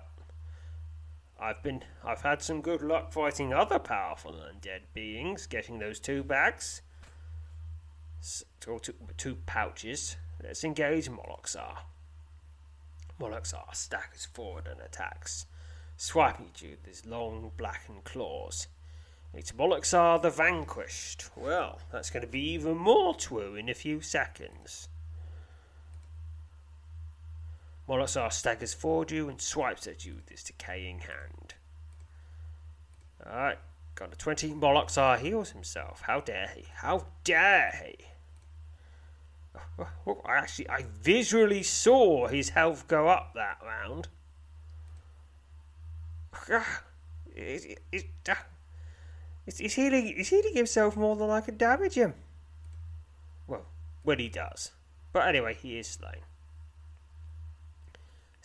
[1.38, 6.22] I've been I've had some good luck fighting other powerful undead beings, getting those two
[6.22, 6.82] bags.
[8.66, 10.16] Or two, two pouches.
[10.42, 11.76] Let's engage Moloxar.
[13.20, 15.46] Moloxar staggers forward and attacks,
[15.96, 18.68] swiping at you with his long blackened claws.
[19.34, 21.30] It's Moloxar the Vanquished.
[21.36, 24.88] Well, that's going to be even more true in a few seconds.
[27.88, 31.54] Moloxar staggers forward you and swipes at you with his decaying hand.
[33.26, 33.58] Alright,
[33.94, 34.52] got a 20.
[34.52, 36.02] Moloxar heals himself.
[36.02, 36.64] How dare he?
[36.74, 38.04] How dare he?
[40.06, 44.08] Oh, I actually, I visually saw his health go up that round.
[46.50, 46.60] Uh,
[49.56, 50.14] he's healing.
[50.16, 52.14] He's healing himself more than I can damage him.
[53.46, 53.66] Well,
[54.02, 54.72] when he does.
[55.12, 56.20] But anyway, he is slain.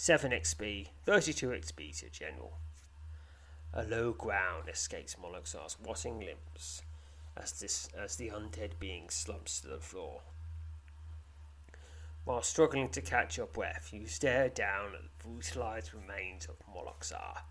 [0.02, 2.54] 7 XP, 32 XP to general.
[3.74, 6.84] A low growl escapes Moloxar's rotting limbs
[7.36, 10.22] as this as the undead being slumps to the floor.
[12.24, 17.42] While struggling to catch your breath, you stare down at the brutalized remains of Moloxar.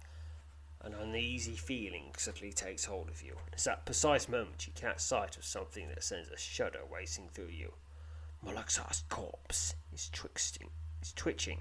[0.81, 3.37] An uneasy feeling suddenly takes hold of you.
[3.53, 7.49] It's that precise moment you catch sight of something that sends a shudder racing through
[7.49, 7.75] you.
[8.43, 10.71] Moloxar's corpse is twixting,
[11.03, 11.59] is twitching.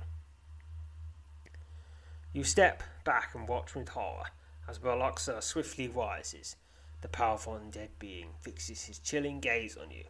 [2.37, 4.25] You step back and watch with horror
[4.69, 6.55] as Moloxar swiftly rises.
[7.01, 10.03] The powerful undead being fixes his chilling gaze on you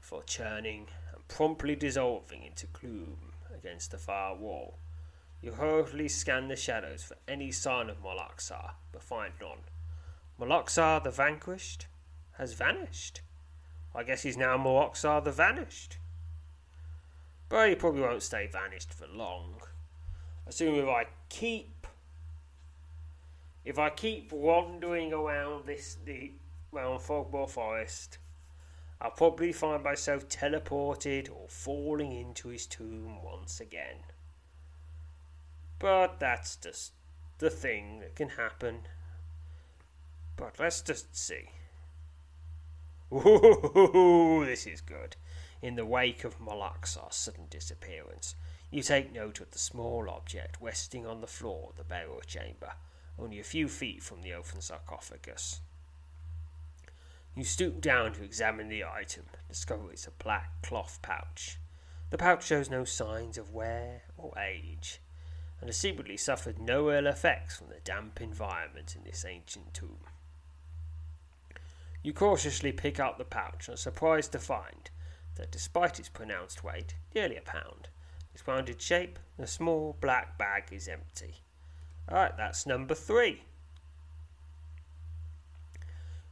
[0.00, 4.78] before churning and promptly dissolving into gloom against the far wall.
[5.40, 9.64] You hurriedly scan the shadows for any sign of Moloxar, but find none.
[10.38, 11.86] Moloxar the Vanquished
[12.38, 13.22] has vanished.
[13.92, 15.98] I guess he's now Moloxar the Vanished.
[17.48, 19.56] But he probably won't stay vanished for long.
[20.46, 21.86] Assume if I keep
[23.64, 26.32] if I keep wandering around this the
[26.72, 28.18] around Fogbough Forest
[29.02, 33.96] I'll probably find myself teleported or falling into his tomb once again.
[35.80, 36.92] But that's just
[37.38, 38.82] the thing that can happen.
[40.36, 41.48] But let's just see.
[43.12, 45.16] Ooh, this is good.
[45.60, 48.36] In the wake of Moloxar's sudden disappearance,
[48.72, 52.72] you take note of the small object resting on the floor of the burial chamber,
[53.18, 55.60] only a few feet from the open sarcophagus.
[57.36, 61.58] You stoop down to examine the item discover it's a black cloth pouch.
[62.08, 65.00] The pouch shows no signs of wear or age,
[65.60, 70.00] and has seemingly suffered no ill effects from the damp environment in this ancient tomb.
[72.02, 74.90] You cautiously pick up the pouch and are surprised to find
[75.34, 77.88] that despite its pronounced weight, nearly a pound,
[78.34, 81.36] its rounded shape, the small black bag is empty.
[82.10, 83.42] Alright, that's number three.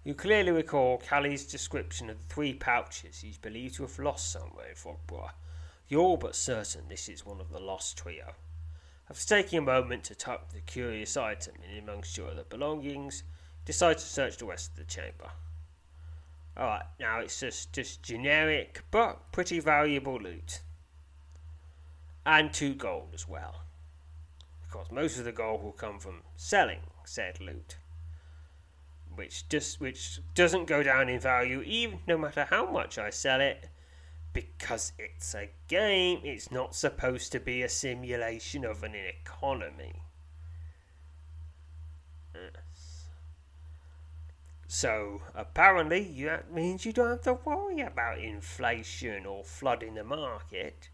[0.02, 4.70] You clearly recall Tallys' description of the three pouches he's believed to have lost somewhere
[4.70, 5.30] in Fogbough.
[5.88, 8.34] You're all but certain this is one of the lost trio.
[9.10, 13.24] After taking a moment to tuck the curious item in amongst your other belongings,
[13.64, 15.30] decide to search the rest of the chamber.
[16.56, 20.60] Alright, now it's just, just generic but pretty valuable loot.
[22.24, 23.62] And two gold as well.
[24.62, 27.76] Because most of the gold will come from selling said loot
[29.16, 33.40] which just which doesn't go down in value even no matter how much I sell
[33.40, 33.68] it
[34.32, 36.20] because it's a game.
[36.24, 40.02] It's not supposed to be a simulation of an economy.
[44.66, 50.90] So apparently that means you don't have to worry about inflation or flooding the market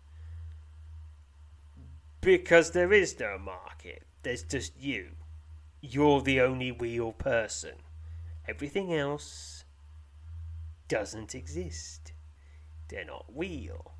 [2.26, 5.12] because there is no market there's just you
[5.80, 7.76] you're the only real person
[8.48, 9.64] Everything else
[10.88, 12.12] doesn't exist.
[12.88, 13.94] They're not real.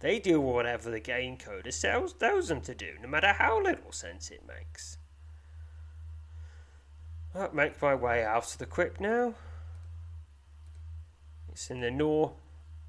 [0.00, 4.30] They do whatever the game coder tells, them to do, no matter how little sense
[4.30, 4.98] it makes.
[7.34, 9.34] I'll make my way out of the crypt now.
[11.50, 12.34] It's in the nor-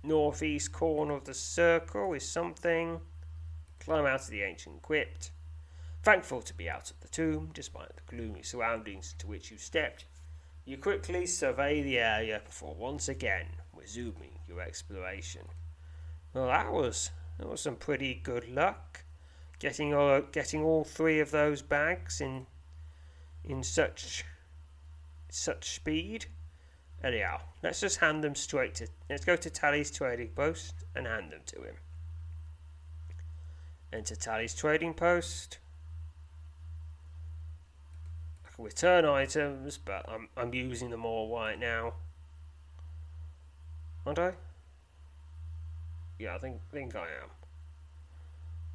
[0.04, 3.02] northeast corner of the circle, is something.
[3.86, 5.30] Climb out of the ancient crypt.
[6.02, 10.06] Thankful to be out of the tomb, despite the gloomy surroundings into which you stepped,
[10.66, 15.44] you quickly survey the area before once again resuming your exploration.
[16.34, 19.04] Well, that was that was some pretty good luck,
[19.60, 22.48] getting all getting all three of those bags in
[23.44, 24.26] in such
[25.30, 26.26] such speed.
[27.04, 28.88] Anyhow, let's just hand them straight to.
[29.12, 31.76] Let's go to Tallys' trading post and hand them to him.
[33.96, 35.60] Enter Tallys' trading post
[38.46, 41.94] I can return items, but I'm I'm using them all right now.
[44.06, 44.34] Aren't I?
[46.20, 47.30] Yeah, I think think I am.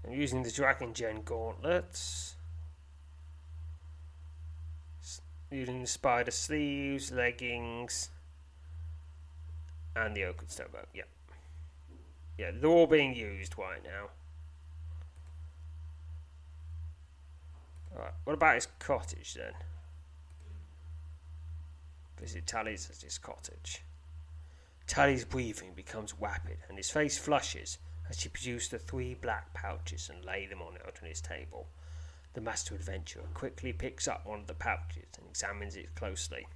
[0.06, 2.36] I'm using the Dragon Gem gauntlets.
[5.50, 8.08] Using the spider sleeves, leggings,
[9.94, 10.78] and the oak and stone bow.
[10.94, 11.02] Yeah.
[12.38, 14.08] Yeah, they're all being used right now.
[17.92, 19.52] What about his cottage then?
[22.20, 23.82] Visit Tallys at his cottage.
[24.86, 27.78] Tallys' breathing becomes rapid and his face flushes
[28.08, 31.66] as he produces the three black pouches and lay them on out on his table.
[32.34, 36.46] The master adventurer quickly picks up one of the pouches and examines it closely.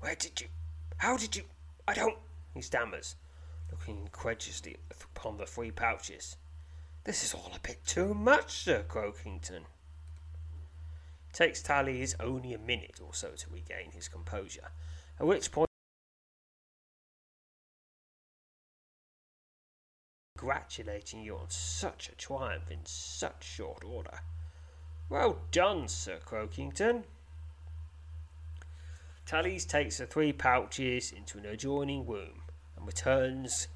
[0.00, 0.48] Where did you?
[0.96, 1.44] How did you?
[1.86, 2.18] I don't.
[2.54, 3.14] He stammers,
[3.70, 6.36] looking incredulously upon the three pouches.
[7.04, 9.64] This is all a bit too much, Sir Croakington.
[11.32, 14.70] Takes Tallys only a minute or so to regain his composure,
[15.18, 15.68] at which point
[20.38, 24.20] congratulating you on such a triumph in such short order.
[25.08, 27.02] Well done, Sir Croakington.
[29.26, 32.42] Tallys takes the three pouches into an adjoining room
[32.76, 33.66] and returns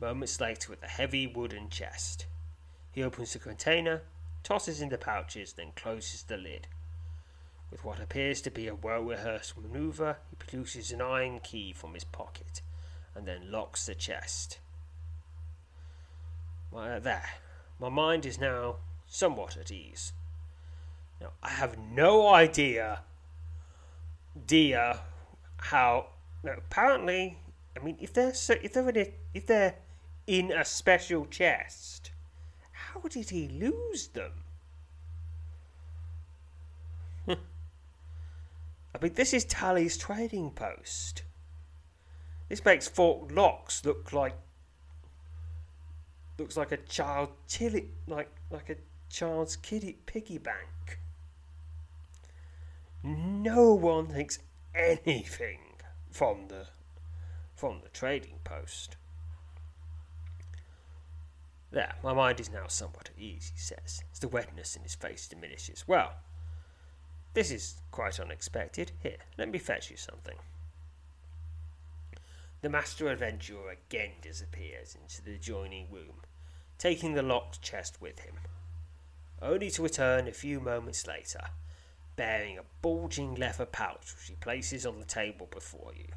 [0.00, 2.26] moments later with a heavy wooden chest.
[2.92, 4.02] He opens the container
[4.42, 6.66] tosses in the pouches, then closes the lid.
[7.70, 11.94] With what appears to be a well rehearsed maneuver, he produces an iron key from
[11.94, 12.62] his pocket
[13.14, 14.58] and then locks the chest.
[16.74, 17.30] Uh, there.
[17.78, 18.76] My mind is now
[19.06, 20.12] somewhat at ease.
[21.20, 23.00] Now, I have no idea,
[24.46, 25.00] dear,
[25.58, 26.06] how.
[26.42, 27.38] Now, apparently,
[27.76, 29.74] I mean, if they're so, if they're in a, if they're
[30.26, 32.10] in a special chest,
[32.72, 34.32] how did he lose them?
[37.28, 37.36] I
[39.00, 41.22] mean, this is Tallys' trading post.
[42.48, 44.34] This makes Fort Knox look like
[46.38, 48.76] looks like a child chili like like a
[49.08, 50.98] child's kiddie piggy bank.
[53.02, 54.40] No one thinks
[54.74, 55.60] anything
[56.10, 56.66] from the
[57.54, 58.96] from the trading post.
[61.72, 64.96] There, my mind is now somewhat at ease, he says, as the wetness in his
[64.96, 65.84] face diminishes.
[65.86, 66.14] Well,
[67.32, 68.90] this is quite unexpected.
[69.02, 70.36] Here, let me fetch you something.
[72.62, 76.22] The master adventurer again disappears into the adjoining room,
[76.76, 78.34] taking the locked chest with him,
[79.40, 81.40] only to return a few moments later,
[82.16, 86.08] bearing a bulging leather pouch which he places on the table before you.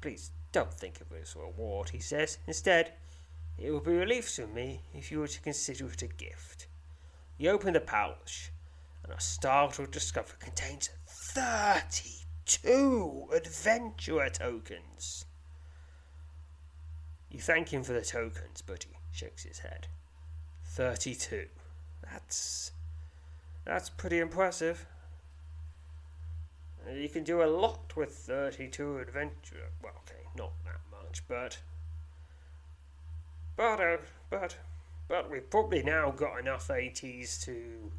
[0.00, 2.38] Please don't think of it as a reward, he says.
[2.46, 2.92] Instead,
[3.60, 6.66] It would be a relief to me if you were to consider it a gift.
[7.36, 8.52] You open the pouch,
[9.04, 11.68] and are startled to discover it contains thirty-two
[13.34, 15.26] adventurer tokens.
[17.30, 19.88] You thank him for the tokens, but he shakes his head.
[20.64, 21.48] Thirty-two.
[22.02, 22.72] That's
[23.66, 24.86] that's pretty impressive.
[26.90, 29.68] You can do a lot with thirty-two adventure.
[29.82, 31.58] Well, okay, not that much, but
[33.60, 33.96] but, uh,
[34.30, 34.56] but,
[35.06, 37.92] but we've probably now got enough ATs to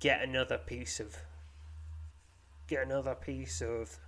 [0.00, 1.14] get another piece of,
[2.68, 3.98] get another piece of,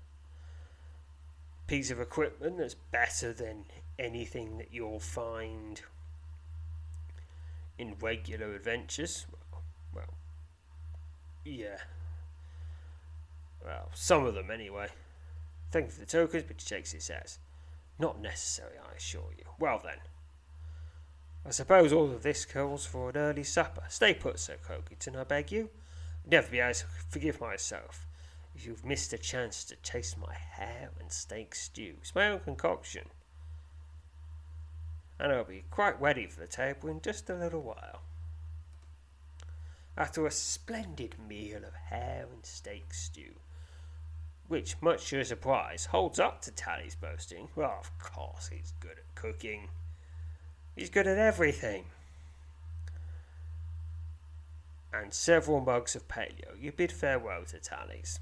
[1.66, 3.66] piece of equipment that's better than
[3.99, 5.83] anything that you'll find
[7.76, 9.26] in regular adventures.
[9.95, 10.14] Well,
[11.45, 11.76] yeah.
[13.62, 14.89] Well, some of them anyway.
[15.72, 17.33] Thank you for the tokens, but he shakes his head.
[17.99, 19.45] Not necessary, I assure you.
[19.59, 19.99] Well then.
[21.47, 23.82] I suppose all of this calls for an early supper.
[23.88, 25.70] Stay put, Sir Croakington, I beg you.
[26.24, 28.07] I'd never be able to forgive myself
[28.55, 31.95] if you've missed a chance to taste my hare and steak stew.
[32.01, 33.07] It's my own concoction.
[35.18, 38.03] And I'll be quite ready for the table in just a little while.
[39.97, 43.34] After a splendid meal of hare and steak stew,
[44.49, 47.49] which, much to your surprise, holds up to Tallys' boasting.
[47.55, 49.68] Well, of course he's good at cooking.
[50.77, 51.85] He's good at everything.
[54.93, 56.61] And several mugs of paleo.
[56.61, 58.18] You bid farewell to Tallys.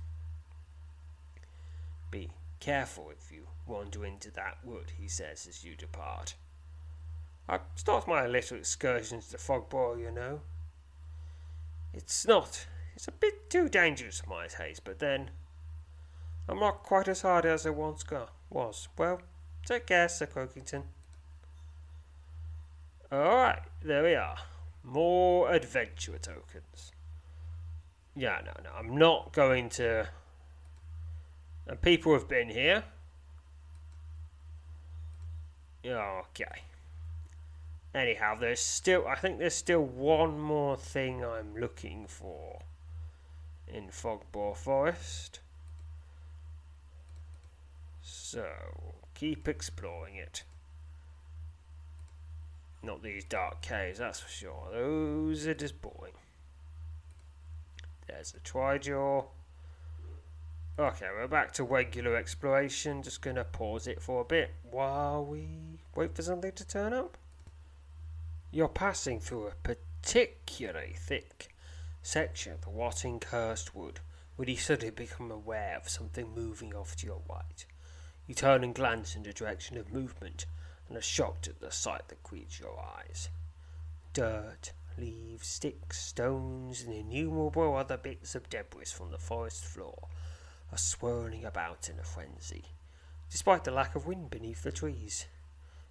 [2.10, 2.30] Be
[2.60, 6.34] careful if you wander into that wood, he says as you depart.
[7.48, 10.40] I start my little excursions to Fogbough, you know.
[11.94, 12.66] It's not.
[12.94, 15.30] It's a bit too dangerous for my taste, but then
[16.48, 18.04] I'm not quite as hard as I once
[18.50, 18.88] was.
[18.96, 19.22] Well,
[19.64, 20.84] take care, Sir Croakington.
[23.10, 24.36] Alright, there we are.
[24.84, 26.92] More adventure tokens.
[28.14, 30.08] Yeah, no, no, I'm not going to.
[31.66, 32.84] And people have been here.
[35.84, 36.62] Okay.
[37.94, 39.06] Anyhow, there's still.
[39.08, 42.60] I think there's still one more thing I'm looking for
[43.66, 45.40] in Fogbough Forest.
[48.02, 48.46] So,
[49.14, 50.42] keep exploring it.
[52.82, 54.68] Not these dark caves, that's for sure.
[54.72, 56.12] Those are just boring.
[58.06, 59.26] There's the Trijaw.
[60.78, 63.02] Okay, we're back to regular exploration.
[63.02, 67.18] Just gonna pause it for a bit while we wait for something to turn up.
[68.52, 71.48] You're passing through a particularly thick
[72.02, 74.00] section of the Watting Cursed Wood
[74.36, 77.66] when you suddenly become aware of something moving off to your right.
[78.28, 80.46] You turn and glance in the direction of movement
[80.88, 83.28] and are shocked at the sight that greets your eyes.
[84.12, 90.08] Dirt, leaves, sticks, stones, and innumerable other bits of debris from the forest floor
[90.72, 92.64] are swirling about in a frenzy,
[93.30, 95.26] despite the lack of wind beneath the trees.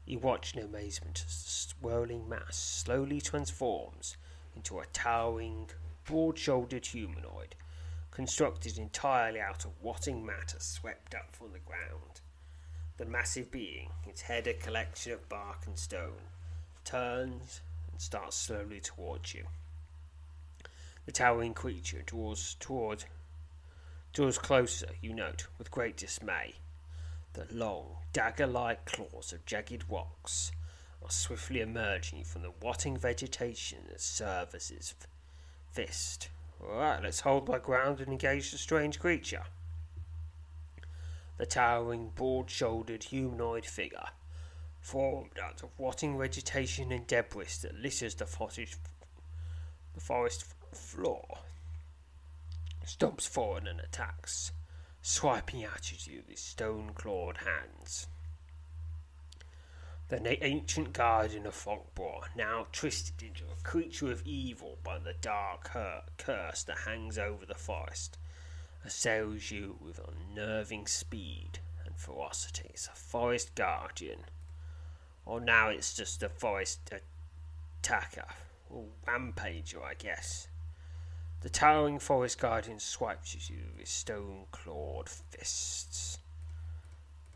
[0.05, 4.17] You watch in amazement as the swirling mass slowly transforms
[4.55, 5.69] into a towering,
[6.05, 7.55] broad shouldered humanoid,
[8.11, 12.21] constructed entirely out of rotting matter swept up from the ground.
[12.97, 16.31] The massive being, its head a collection of bark and stone,
[16.83, 19.45] turns and starts slowly towards you.
[21.05, 23.05] The towering creature draws toward
[24.13, 26.55] draws closer, you note, with great dismay.
[27.33, 30.51] The long, dagger like claws of jagged rocks
[31.03, 34.95] are swiftly emerging from the rotting vegetation that serve as
[35.71, 36.29] fist.
[36.59, 39.43] Alright, let's hold my ground and engage the strange creature
[41.37, 44.09] the towering, broad shouldered humanoid figure,
[44.79, 48.77] formed out of rotting vegetation and debris that litters the forest,
[49.93, 51.39] the forest floor,
[52.85, 54.51] stomps forward and attacks,
[55.01, 58.07] swiping at you with stone clawed hands.
[60.09, 65.69] The ancient guardian of Fogbough, now twisted into a creature of evil by the dark
[66.17, 68.17] curse that hangs over the forest,
[68.87, 72.69] assails you with unnerving speed and ferocity.
[72.69, 74.21] It's a forest guardian.
[75.25, 76.89] Or now it's just a forest
[77.83, 78.29] attacker.
[78.69, 80.47] Or rampager, I guess.
[81.41, 86.19] The towering forest guardian swipes at you with stone clawed fists.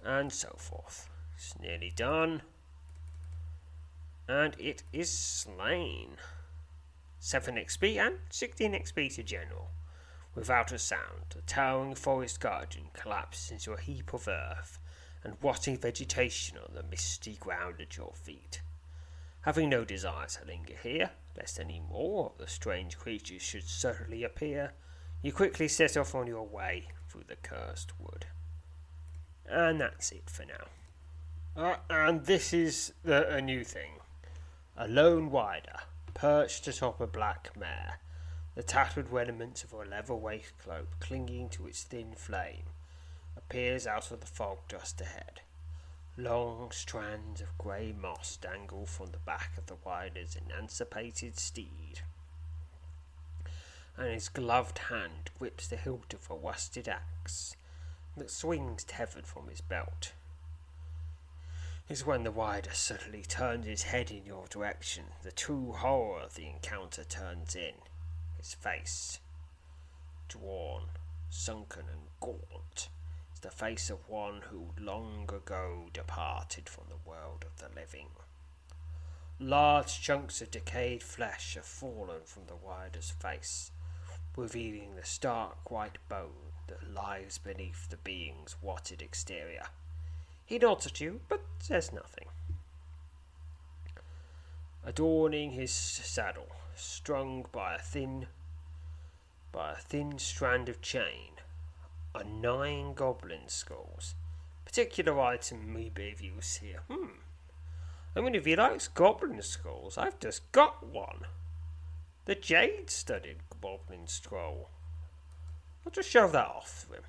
[0.04, 1.10] And so forth.
[1.36, 2.44] It's nearly done.
[4.28, 6.12] And it is slain.
[7.20, 9.68] 7 XP and 16 XP to general.
[10.34, 14.80] Without a sound, the towering forest guardian collapses into a heap of earth
[15.24, 18.62] and rotting vegetation on the misty ground at your feet.
[19.42, 24.24] Having no desire to linger here, lest any more of the strange creatures should suddenly
[24.24, 24.74] appear,
[25.22, 28.28] you quickly set off on your way through the cursed wood.
[29.46, 30.68] And that's it for now.
[31.56, 34.00] Uh, and this is the, a new thing.
[34.78, 35.78] A lone rider,
[36.14, 38.00] perched atop a black mare,
[38.56, 42.66] the tattered remnants of a leather waistcoat clinging to its thin flame,
[43.38, 45.42] appears out of the fog just ahead.
[46.18, 52.02] Long strands of grey moss dangle from the back of the rider's emancipated steed,
[53.96, 57.56] and his gloved hand grips the hilt of a rusted axe
[58.18, 60.12] that swings tethered from his belt.
[61.88, 66.36] Is when the rider suddenly turns his head in your direction, the true horror of
[66.36, 67.74] the encounter turns in.
[68.42, 69.20] His face,
[70.28, 70.86] drawn,
[71.30, 72.90] sunken, and gaunt,
[73.36, 78.08] is the face of one who long ago departed from the world of the living.
[79.40, 83.70] Large chunks of decayed flesh have fallen from the rider's face,
[84.36, 89.68] revealing the stark white bone that lies beneath the being's watted exterior.
[90.44, 92.26] He nods at you, but says nothing.
[94.84, 98.26] Adorning his saddle, strung by a thin
[99.52, 101.34] by a thin strand of chain,
[102.16, 104.16] are nine goblin skulls.
[104.66, 106.82] Particular item may be of use here.
[106.90, 107.20] Hmm.
[108.16, 111.28] I mean, if he likes goblin skulls, I've just got one.
[112.26, 114.70] The jade studded goblin scroll.
[115.86, 117.04] I'll just shove that off to him.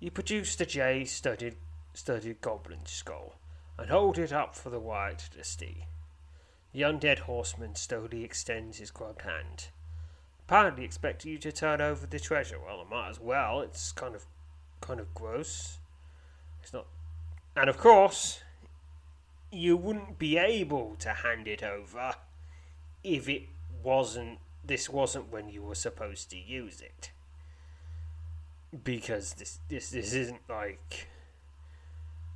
[0.00, 1.56] You produce the jade studded
[1.94, 3.36] studded goblin skull
[3.78, 5.86] and hold it up for the white to see.
[6.72, 9.68] The undead horseman slowly extends his gloved hand
[10.52, 12.58] apparently expecting you to turn over the treasure.
[12.58, 13.62] Well, I might as well.
[13.62, 14.26] It's kind of,
[14.82, 15.78] kind of gross.
[16.62, 16.86] It's not,
[17.56, 18.42] and of course,
[19.50, 22.14] you wouldn't be able to hand it over
[23.02, 23.44] if it
[23.82, 24.40] wasn't.
[24.64, 27.12] This wasn't when you were supposed to use it.
[28.84, 31.08] Because this this this isn't like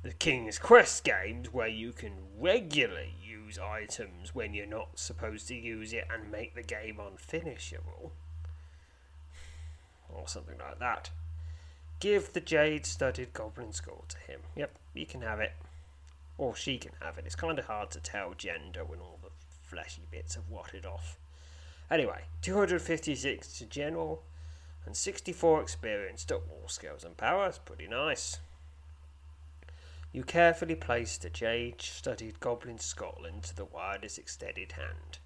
[0.03, 5.55] the King's Quest games where you can regularly use items when you're not supposed to
[5.55, 8.11] use it and make the game unfinishable.
[10.09, 11.09] Or something like that.
[11.99, 14.41] Give the jade studded goblin skull to him.
[14.55, 15.53] Yep, you can have it.
[16.37, 17.25] Or she can have it.
[17.25, 19.31] It's kind of hard to tell gender when all the
[19.63, 21.17] fleshy bits have rotted off.
[21.89, 24.23] Anyway, 256 to general
[24.85, 27.59] and 64 experience to all skills and powers.
[27.59, 28.39] Pretty nice.
[30.17, 35.19] You carefully placed the jade studded goblin skull into the widest extended hand.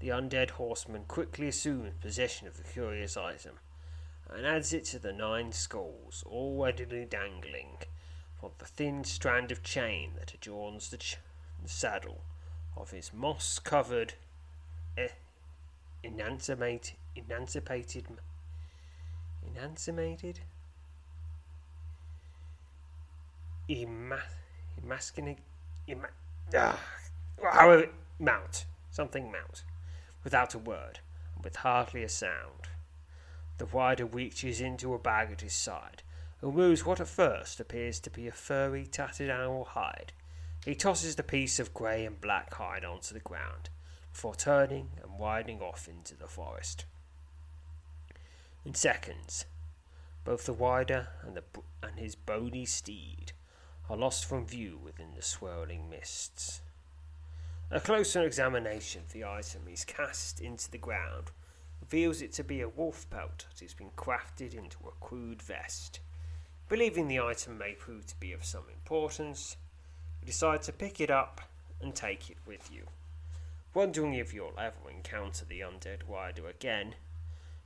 [0.00, 3.58] The undead horseman quickly assumes possession of the curious item
[4.30, 7.76] and adds it to the nine skulls, all readily dangling
[8.40, 11.18] from the thin strand of chain that adorns the, ch-
[11.62, 12.22] the saddle
[12.74, 14.14] of his moss covered,
[14.96, 15.08] eh,
[16.02, 18.06] emancipated, emancipated,
[19.46, 20.40] emancipated
[23.68, 24.22] emas-
[24.82, 25.38] emasculate,
[25.88, 26.08] ema-
[26.56, 26.80] ah,
[28.18, 29.64] mount, something mount,
[30.24, 31.00] without a word,
[31.34, 32.68] and with hardly a sound.
[33.58, 36.02] The rider reaches into a bag at his side
[36.40, 40.12] and removes what at first appears to be a furry, tattered animal hide.
[40.64, 43.70] He tosses the piece of grey and black hide onto the ground
[44.12, 46.84] before turning and riding off into the forest.
[48.64, 49.44] In seconds,
[50.24, 51.44] both the rider and, the,
[51.82, 53.32] and his bony steed
[53.88, 56.60] are lost from view within the swirling mists.
[57.70, 61.30] A closer examination of the item is cast into the ground
[61.80, 66.00] reveals it to be a wolf pelt that has been crafted into a crude vest.
[66.68, 69.56] Believing the item may prove to be of some importance,
[70.20, 71.40] you decide to pick it up
[71.80, 72.84] and take it with you.
[73.74, 76.94] Wondering if you'll ever encounter the undead rider again,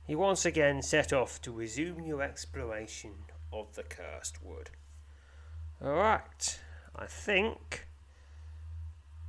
[0.07, 3.13] you once again set off to resume your exploration
[3.53, 4.71] of the cursed wood.
[5.83, 6.59] Alright,
[6.95, 7.87] I think.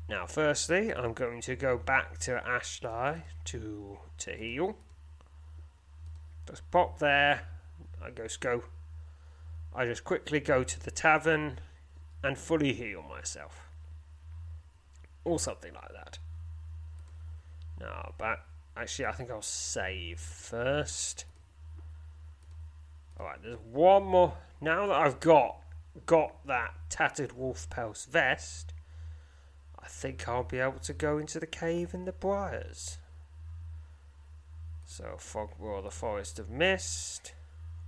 [0.07, 4.77] Now, firstly, I'm going to go back to Ashley to to heal.
[6.47, 7.43] Just pop there.
[8.05, 8.65] I just go.
[9.75, 11.59] I just quickly go to the tavern
[12.23, 13.63] and fully heal myself,
[15.25, 16.19] or something like that.
[17.81, 18.41] Now, back.
[18.77, 21.25] Actually, I think I'll save first.
[23.19, 24.35] Alright, there's one more.
[24.61, 25.57] Now that I've got
[26.07, 28.73] got that tattered wolf pelt vest,
[29.79, 32.99] I think I'll be able to go into the cave in the briars.
[34.85, 37.33] So, Fogbough, the Forest of Mist.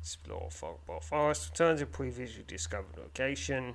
[0.01, 1.51] Explore Fogbough Forest.
[1.51, 3.75] Return to previously discovered location.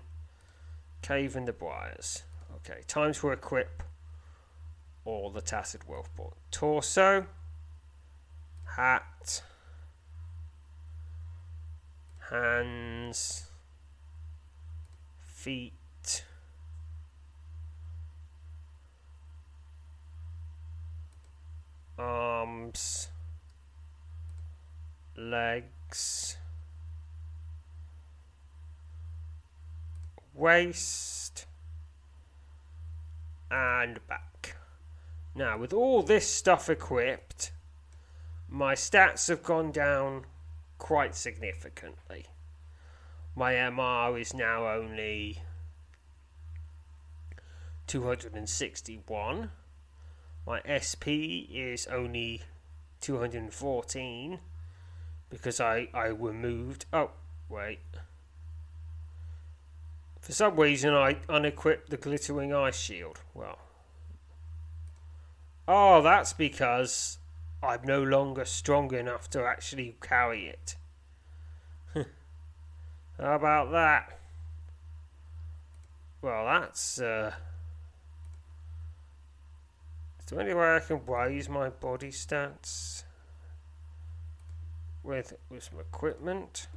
[1.02, 2.24] Cave in the Briars.
[2.56, 3.84] Okay, time to equip
[5.06, 6.34] all the tattered Wolf board.
[6.52, 7.26] Torso,
[8.76, 9.44] hat,
[12.30, 13.49] hands,
[15.40, 16.26] feet,
[21.98, 23.08] arms,
[25.16, 26.36] legs,
[30.34, 31.46] waist,
[33.50, 34.58] and back.
[35.34, 37.54] Now, with all this stuff equipped,
[38.50, 40.26] my stats have gone down
[40.78, 42.26] quite significantly.
[43.40, 45.42] My MR is now only
[47.88, 49.52] 261.
[50.46, 52.42] My SP is only
[53.00, 54.40] 214
[55.30, 56.86] because I, I removed.
[56.92, 57.12] Oh,
[57.48, 57.80] wait.
[60.20, 63.22] For some reason, I unequipped the glittering ice shield.
[63.34, 63.60] Well,
[65.66, 67.20] oh, that's because
[67.64, 70.76] I'm no longer strong enough to actually carry it.
[73.20, 74.18] How about that?
[76.22, 77.02] Well, that's.
[77.02, 77.34] Uh,
[80.20, 83.04] is there any way I can raise my body stats
[85.04, 86.68] with with some equipment?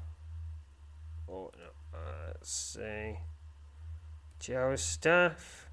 [1.28, 3.18] Or no, uh, let's see.
[4.40, 5.68] Joe's staff.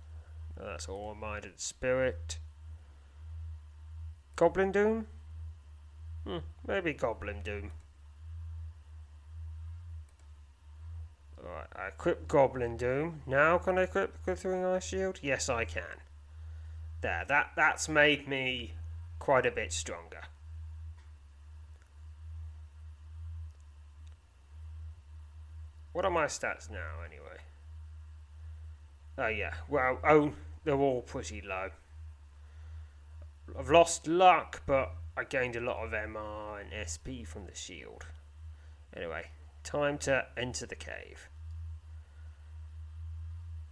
[0.55, 2.37] No, that's all minded spirit.
[4.35, 5.07] Goblin Doom?
[6.25, 7.71] Hmm, maybe Goblin Doom.
[11.75, 13.21] I equip Goblin Doom.
[13.25, 15.19] Now can I equip Glittering Ice Shield?
[15.21, 16.01] Yes, I can.
[17.01, 18.73] There, that, that's made me
[19.19, 20.21] quite a bit stronger.
[25.93, 27.37] What are my stats now, anyway?
[29.17, 29.53] Oh, yeah.
[29.67, 30.33] Well, oh,
[30.63, 31.69] they're all pretty low.
[33.57, 38.05] I've lost luck, but I gained a lot of MR and SP from the shield.
[38.95, 39.25] Anyway,
[39.63, 41.28] time to enter the cave.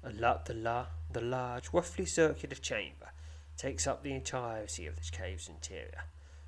[0.04, 3.12] A la- the, la- the large, roughly circular chamber
[3.58, 6.04] takes up the entirety of the cave's interior.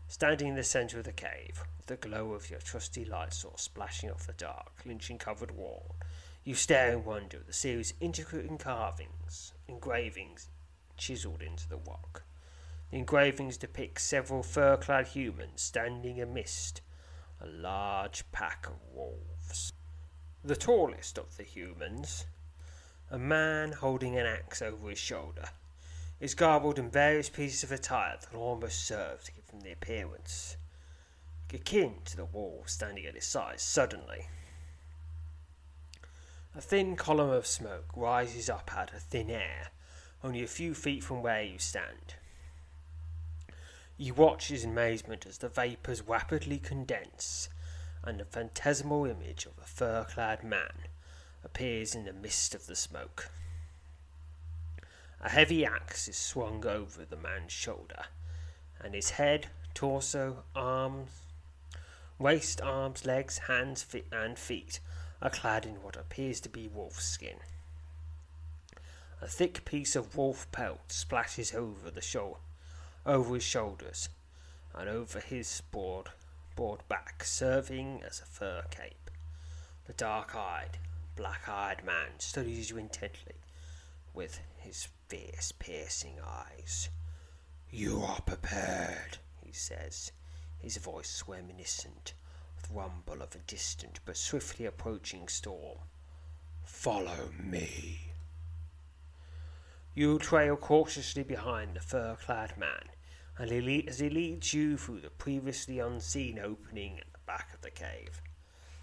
[0.08, 3.62] Standing in the centre of the cave, with the glow of your trusty light source
[3.62, 5.96] splashing off the dark, lynching covered wall,
[6.44, 10.48] you stare in wonder at the series of intricate carvings, engravings
[10.98, 12.24] chiselled into the rock.
[12.92, 16.82] The engravings depict several fur clad humans standing amidst
[17.42, 19.74] a large pack of wolves.
[20.44, 22.26] The tallest of the humans,
[23.12, 25.50] a man holding an axe over his shoulder,
[26.20, 30.58] is garbled in various pieces of attire that almost serve to give him the appearance
[31.54, 33.60] akin to the wall standing at his side.
[33.60, 34.28] Suddenly,
[36.56, 39.70] a thin column of smoke rises up out of thin air,
[40.24, 42.16] only a few feet from where you stand.
[43.98, 47.50] You watch in amazement as the vapours rapidly condense,
[48.04, 50.89] and a phantasmal image of a fur clad man
[51.44, 53.30] appears in the mist of the smoke.
[55.22, 58.06] A heavy axe is swung over the man's shoulder,
[58.80, 61.10] and his head, torso, arms,
[62.18, 64.80] waist, arms, legs, hands, feet, and feet
[65.22, 67.38] are clad in what appears to be wolf skin.
[69.22, 72.40] A thick piece of wolf pelt splashes over the shoulder
[73.06, 74.10] over his shoulders
[74.76, 76.10] and over his broad,
[76.56, 79.10] broad back, serving as a fur cape.
[79.88, 80.78] The dark eyed,
[81.20, 83.36] black eyed man studies you intently
[84.14, 86.88] with his fierce, piercing eyes.
[87.70, 90.14] You are prepared, he says,
[90.60, 92.14] his voice reminiscent
[92.56, 95.80] of the rumble of a distant but swiftly approaching storm.
[96.64, 98.14] Follow me.
[99.94, 102.88] You trail cautiously behind the fur clad man
[103.38, 103.52] and
[103.90, 108.22] as he leads you through the previously unseen opening at the back of the cave.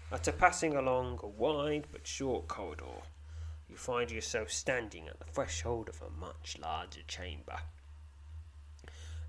[0.09, 3.01] After passing along a wide but short corridor,
[3.67, 7.59] you find yourself standing at the threshold of a much larger chamber,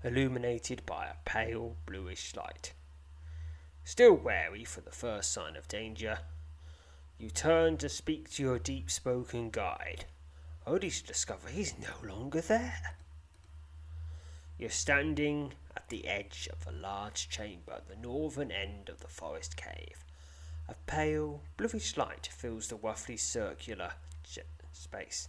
[0.05, 2.71] illuminated by a pale bluish light.
[3.83, 6.19] Still wary for the first sign of danger,
[7.17, 10.05] you turn to speak to your deep spoken guide,
[10.65, 12.95] oh, only to discover he's no longer there.
[14.57, 19.09] You're standing at the edge of a large chamber at the northern end of the
[19.09, 20.05] forest cave.
[20.69, 23.93] A pale, bluish light fills the roughly circular
[24.23, 24.37] ch-
[24.71, 25.27] space.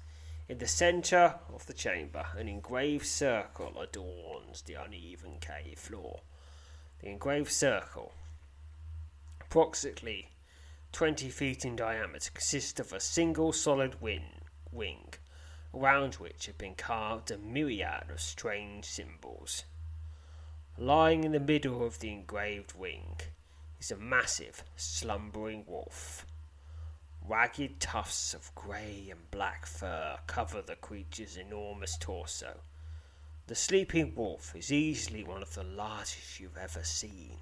[0.51, 6.21] In the centre of the chamber, an engraved circle adorns the uneven cave floor.
[6.99, 8.13] The engraved circle,
[9.41, 10.29] approximately
[10.93, 15.15] 20 feet in diameter, consists of a single solid wing, wing
[15.73, 19.65] around which have been carved a myriad of strange symbols.
[20.77, 23.17] Lying in the middle of the engraved wing
[23.81, 26.27] is a massive, slumbering wolf.
[27.27, 32.61] Ragged tufts of grey and black fur cover the creature's enormous torso.
[33.47, 37.39] The sleeping wolf is easily one of the largest you've ever seen.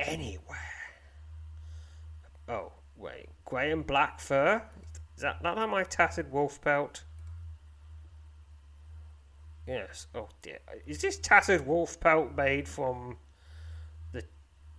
[0.00, 0.58] Anywhere.
[2.48, 3.28] Oh, wait.
[3.44, 4.62] Grey and black fur?
[5.16, 7.04] Is that not that my tattered wolf pelt?
[9.66, 10.06] Yes.
[10.14, 10.58] Oh dear.
[10.86, 13.16] Is this tattered wolf pelt made from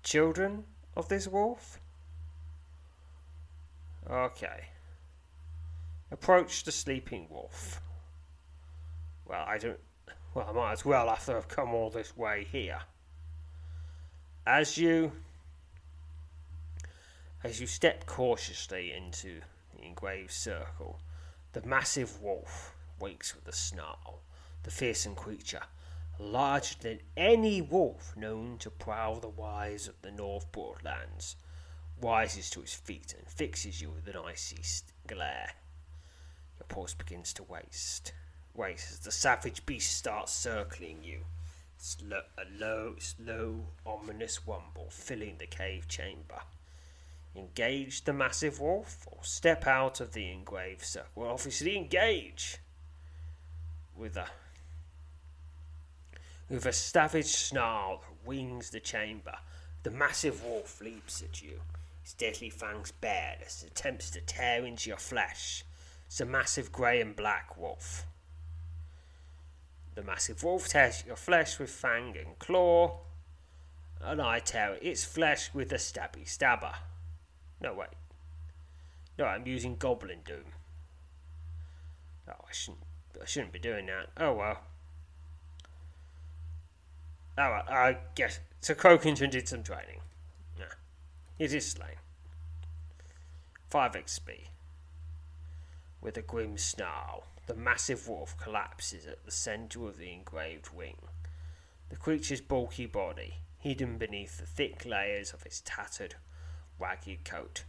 [0.05, 0.63] children
[0.95, 1.81] of this wolf?
[4.09, 4.65] Okay.
[6.11, 7.81] Approach the sleeping wolf.
[9.25, 9.79] Well, I don't.
[10.33, 12.79] Well, I might as well after I've come all this way here.
[14.45, 15.11] As you.
[17.43, 19.41] As you step cautiously into
[19.75, 20.99] the engraved circle,
[21.53, 24.21] the massive wolf wakes with a snarl.
[24.63, 25.61] The fearsome creature,
[26.19, 31.35] larger than any wolf known to prowl the wires of the North Broadlands,
[32.01, 34.61] rises to its feet and fixes you with an icy
[35.07, 35.51] glare.
[36.57, 38.13] Your pulse begins to waste.
[38.53, 41.25] Waste as the savage beast starts circling you.
[41.77, 46.41] Slow, a low, slow, ominous rumble filling the cave chamber.
[47.35, 51.09] Engage the massive wolf or step out of the engraved circle?
[51.15, 52.59] Well, obviously engage
[53.93, 54.27] with a
[56.49, 59.37] with a savage snarl that wings the chamber.
[59.83, 61.61] The massive wolf leaps at you,
[62.01, 65.63] his deadly fangs bared as it attempts to tear into your flesh.
[66.07, 68.05] It's a massive grey and black wolf.
[69.95, 72.99] The massive wolf tears your flesh with fang and claw,
[74.01, 76.73] and I tear its flesh with a stabby stabber.
[77.61, 77.89] No, wait.
[79.17, 80.51] No, I'm using Goblin Doom.
[82.27, 82.83] Oh, I shouldn't.
[83.21, 84.09] I shouldn't be doing that.
[84.17, 84.59] Oh well.
[87.37, 87.41] Oh.
[87.41, 88.73] I guess so.
[88.73, 90.01] Croakington did some training.
[90.57, 90.65] Yeah,
[91.37, 91.97] it is slain.
[93.69, 94.47] Five XP.
[96.01, 100.97] With a grim snarl, the massive wolf collapses at the centre of the engraved wing.
[101.89, 106.15] The creature's bulky body, hidden beneath the thick layers of its tattered
[106.79, 107.63] ragged coat,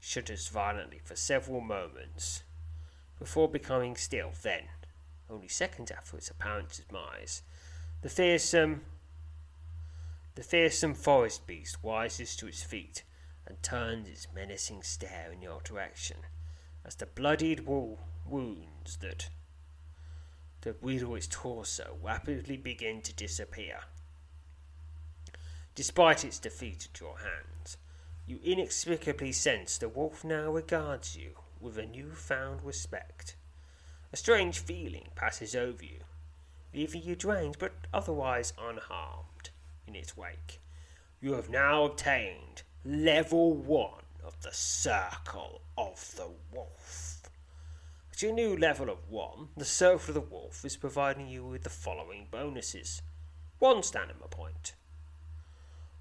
[0.00, 2.42] shudders violently for several moments
[3.18, 4.32] before becoming still.
[4.42, 4.64] Then,
[5.30, 7.42] only seconds after its apparent demise,
[8.02, 8.82] the fearsome
[10.34, 13.04] the fearsome forest beast rises to its feet
[13.46, 16.16] and turns its menacing stare in your direction
[16.84, 19.28] as the bloodied wo- wounds that
[20.62, 23.80] that wheedle its torso rapidly begin to disappear.
[25.74, 27.76] Despite its defeat at your hands,
[28.26, 33.36] you inexplicably sense the wolf now regards you with a new-found respect.
[34.10, 36.00] A strange feeling passes over you,
[36.72, 39.33] leaving you drained but otherwise unharmed
[39.86, 40.60] in its wake.
[41.20, 47.22] You have now obtained level one of the Circle of the Wolf.
[48.12, 51.62] At your new level of one, the Circle of the Wolf is providing you with
[51.62, 53.02] the following bonuses.
[53.58, 54.74] One stamina point,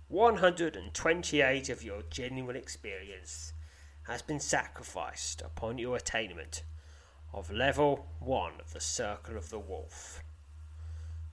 [0.10, 3.54] 128 of your genuine experience
[4.04, 6.64] has been sacrificed upon your attainment
[7.34, 10.22] of level 1 of the Circle of the Wolf.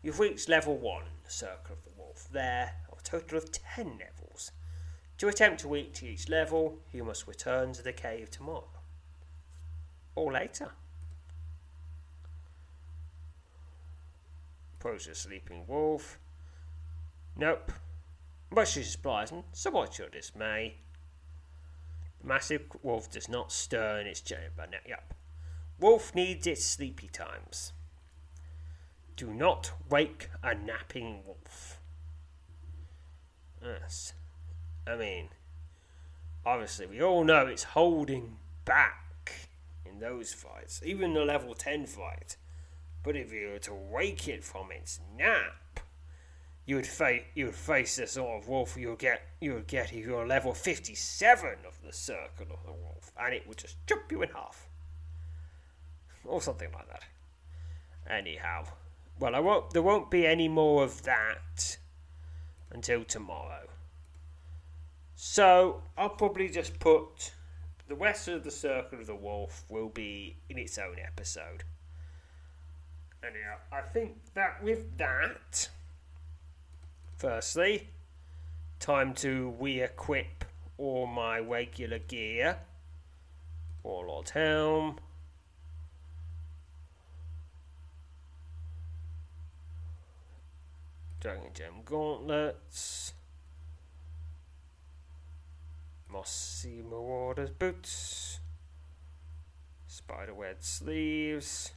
[0.03, 1.90] You've reached level 1 in the Circle of the.
[2.33, 4.53] There are a total of 10 levels.
[5.19, 8.71] To attempt to reach each level, you must return to the cave tomorrow.
[10.15, 10.71] Or later.
[14.79, 16.19] Approach the sleeping wolf.
[17.37, 17.73] Nope,
[18.53, 20.75] much to surprise and somewhat your dismay,
[22.21, 24.67] the massive wolf does not stir in its chamber.
[24.71, 25.15] Now, yep.
[25.79, 27.73] Wolf needs its sleepy times.
[29.17, 31.80] Do not wake a napping wolf.
[33.63, 34.13] Yes.
[34.87, 35.29] I mean,
[36.45, 39.49] obviously, we all know it's holding back
[39.85, 42.37] in those fights, even the level 10 fight.
[43.03, 45.81] But if you were to wake it from its nap,
[46.67, 49.67] you would face you would face the sort of wolf you would get you would
[49.67, 53.57] get if you're level fifty seven of the circle of the wolf, and it would
[53.59, 54.69] just chop you in half.
[56.25, 57.05] Or something like that.
[58.09, 58.65] Anyhow.
[59.19, 61.79] Well I won't there won't be any more of that
[62.71, 63.69] until tomorrow.
[65.15, 67.33] So I'll probably just put
[67.89, 71.65] the rest of the circle of the wolf will be in its own episode.
[73.23, 75.69] Anyhow, I think that with that
[77.21, 77.87] Firstly,
[78.79, 80.47] time to re-equip
[80.79, 82.57] all my regular gear.
[83.83, 84.97] Warlord's Helm,
[91.21, 93.13] Dragon Gem gauntlets.
[96.11, 98.41] Mossy Marauder's boots.
[99.87, 101.73] Spiderweb sleeves.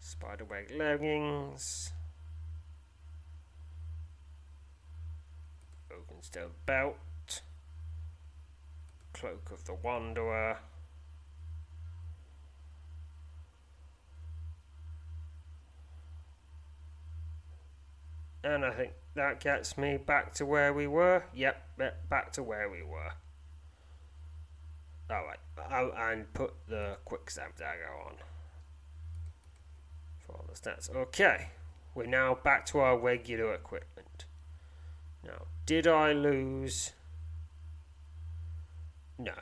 [0.00, 1.92] Spiderweb leggings.
[5.92, 7.42] Oakenstone belt.
[9.12, 10.58] Cloak of the Wanderer.
[18.46, 21.24] And I think that gets me back to where we were.
[21.34, 21.56] Yep,
[22.08, 23.10] back to where we were.
[25.10, 28.14] Alright, oh, and put the quicksand dagger on.
[30.24, 30.94] For all the stats.
[30.94, 31.48] Okay,
[31.96, 34.26] we're now back to our regular equipment.
[35.24, 36.92] Now, did I lose?
[39.18, 39.34] No.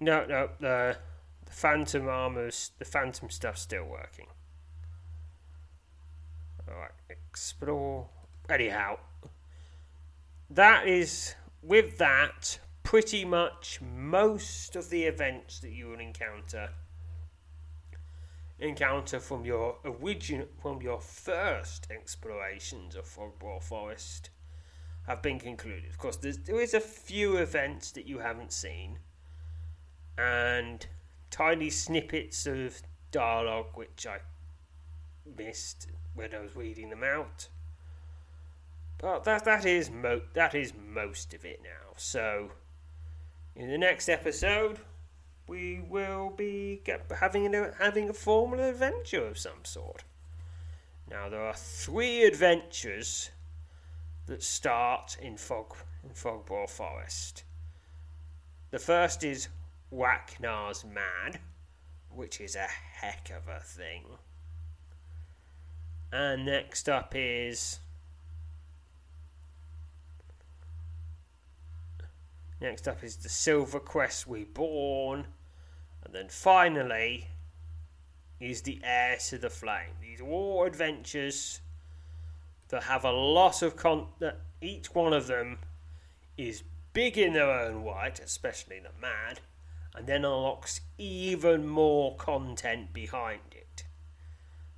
[0.00, 0.96] No, no, the,
[1.44, 4.26] the phantom armor's, the phantom stuff's still working.
[6.68, 8.08] Alright, explore.
[8.48, 8.98] Anyhow,
[10.50, 16.70] that is, with that, pretty much most of the events that you will encounter
[18.58, 24.30] encounter from your original from your first explorations of Fogbough Forest
[25.06, 25.90] have been concluded.
[25.90, 29.00] Of course, there is a few events that you haven't seen,
[30.16, 30.86] and
[31.30, 34.18] tiny snippets of dialogue which I
[35.36, 37.48] missed when I was reading them out.
[38.98, 41.92] But that that is mo- that is most of it now.
[41.96, 42.52] So
[43.56, 44.78] in the next episode,
[45.46, 46.80] we will be
[47.18, 50.04] having a, having a formal adventure of some sort.
[51.10, 53.30] Now there are three adventures
[54.26, 57.44] that start in Fog in Fogbough Forest.
[58.70, 59.48] The first is
[59.90, 61.40] Whacknar's Mad,
[62.08, 62.66] which is a
[63.00, 64.04] heck of a thing.
[66.12, 67.78] And next up is.
[72.60, 75.26] Next up is the Silver Quest Reborn.
[76.04, 77.28] And then finally
[78.38, 79.96] is the Heir to the Flame.
[80.00, 81.60] These are all adventures
[82.68, 84.08] that have a lot of con.
[84.18, 85.58] That each one of them
[86.36, 89.40] is big in their own right, especially the Mad,
[89.94, 93.40] and then unlocks even more content behind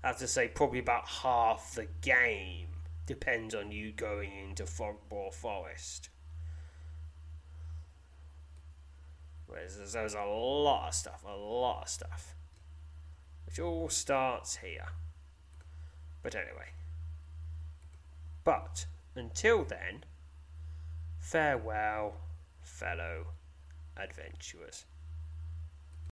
[0.05, 0.07] it.
[0.07, 2.66] I have to say, probably about half the game
[3.07, 6.11] depends on you going into Fogbough Forest.
[9.92, 12.34] There's a lot of stuff, a lot of stuff.
[13.46, 14.86] Which all starts here.
[16.22, 16.70] But anyway.
[18.42, 20.05] But until then,
[21.20, 22.16] farewell,
[22.62, 23.26] fellow
[23.96, 24.86] adventurers.